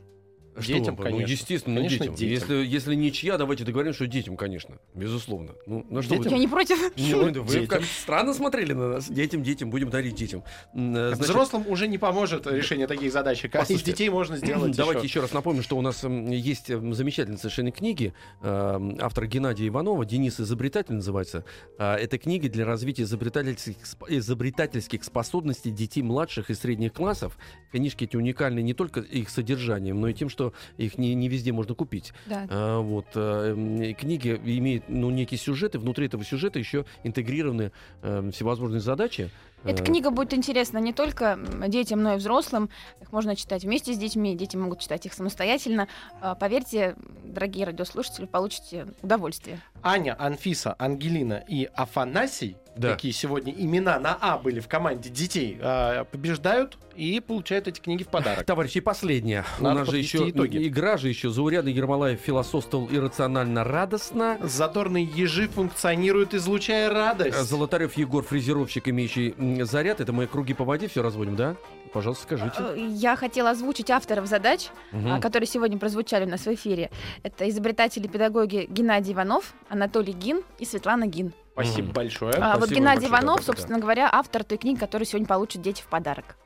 [0.59, 1.27] Что Детям, вы, конечно.
[1.27, 2.15] Ну, естественно, Конечно, детям.
[2.15, 2.31] детям.
[2.31, 4.79] Если, если ничья, давайте договоримся, что детям, конечно.
[4.95, 5.53] Безусловно.
[5.67, 6.97] Ну, ну что вы- Я не против.
[6.97, 7.67] Не, ну, вы Детям.
[7.67, 9.09] как странно смотрели на нас.
[9.09, 10.45] Детям, детям, будем дарить детям.
[10.75, 13.55] Э, значит, Взрослым уже не поможет решение таких задачек.
[13.57, 15.09] А из детей можно сделать Давайте еще.
[15.09, 18.13] еще раз напомню, что у нас есть м, замечательные совершенно книги.
[18.43, 21.45] Э, Автор Геннадия Иванова, Денис Изобретатель называется.
[21.79, 23.77] А, Это книги для развития изобретательских,
[24.09, 27.37] изобретательских способностей детей младших и средних классов.
[27.73, 30.44] Книжки эти уникальны не только их содержанием, но и тем, что
[30.77, 32.13] их не, не везде можно купить.
[32.27, 32.47] Да.
[32.51, 37.73] А, вот, м, книги имеют ну, некий сюжет, и внутри этого сюжета еще интегрированы
[38.03, 39.31] э, всевозможные задачи.
[39.65, 41.39] Эта Э, книга будет интересна не только
[41.69, 42.69] детям, но и взрослым.
[43.01, 45.89] Их можно читать вместе с детьми, дети могут читать их самостоятельно.
[46.21, 49.61] А, Поверьте, дорогие радиослушатели, получите удовольствие.
[49.83, 52.93] Аня, Анфиса, Ангелина и Афанасий, Да.
[52.93, 58.03] какие сегодня имена на А были в команде детей, а, побеждают и получают эти книги
[58.03, 58.45] в подарок.
[58.45, 59.45] Товарищи, и последнее.
[59.59, 60.67] У Надо нас же еще итоги.
[60.67, 61.31] игра же еще.
[61.31, 64.39] Заурядный Ермолаев философствовал иррационально радостно.
[64.43, 67.39] Задорные ежи функционируют, излучая радость.
[67.39, 70.01] Золотарев Егор, фрезеровщик, имеющий заряд.
[70.01, 71.57] Это мы круги по воде все разводим, да?
[71.93, 72.57] Пожалуйста, скажите.
[72.59, 76.91] Э, Я хотела озвучить авторов задач, а, которые сегодня прозвучали у нас в эфире.
[77.23, 81.33] Это изобретатели и педагоги Геннадий Иванов, Анатолий Гин и Светлана Гин.
[81.55, 81.93] Спасибо Мгм.
[81.93, 82.35] большое.
[82.35, 83.53] А, вот спасибо Геннадий большое, Иванов, да-да-да.
[83.53, 86.37] собственно говоря, автор той книги, которую сегодня получат дети в подарок.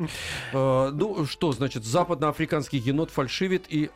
[0.53, 3.91] Э, ну что, значит, западноафриканский енот фальшивит и...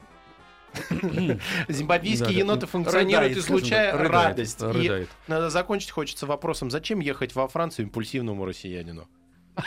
[1.68, 2.38] Зимбабвийские Да, да.
[2.38, 4.62] еноты функционируют, Рыдает, излучая рыдает, радость.
[4.62, 9.06] И надо закончить хочется вопросом, зачем ехать во Францию импульсивному россиянину?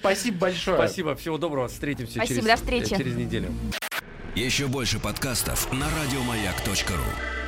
[0.00, 0.76] Спасибо большое.
[0.78, 2.96] Спасибо, всего доброго, встретимся Спасибо, через, до встречи.
[2.96, 3.52] через неделю.
[4.34, 7.39] Еще больше подкастов на радиомаяк.ру.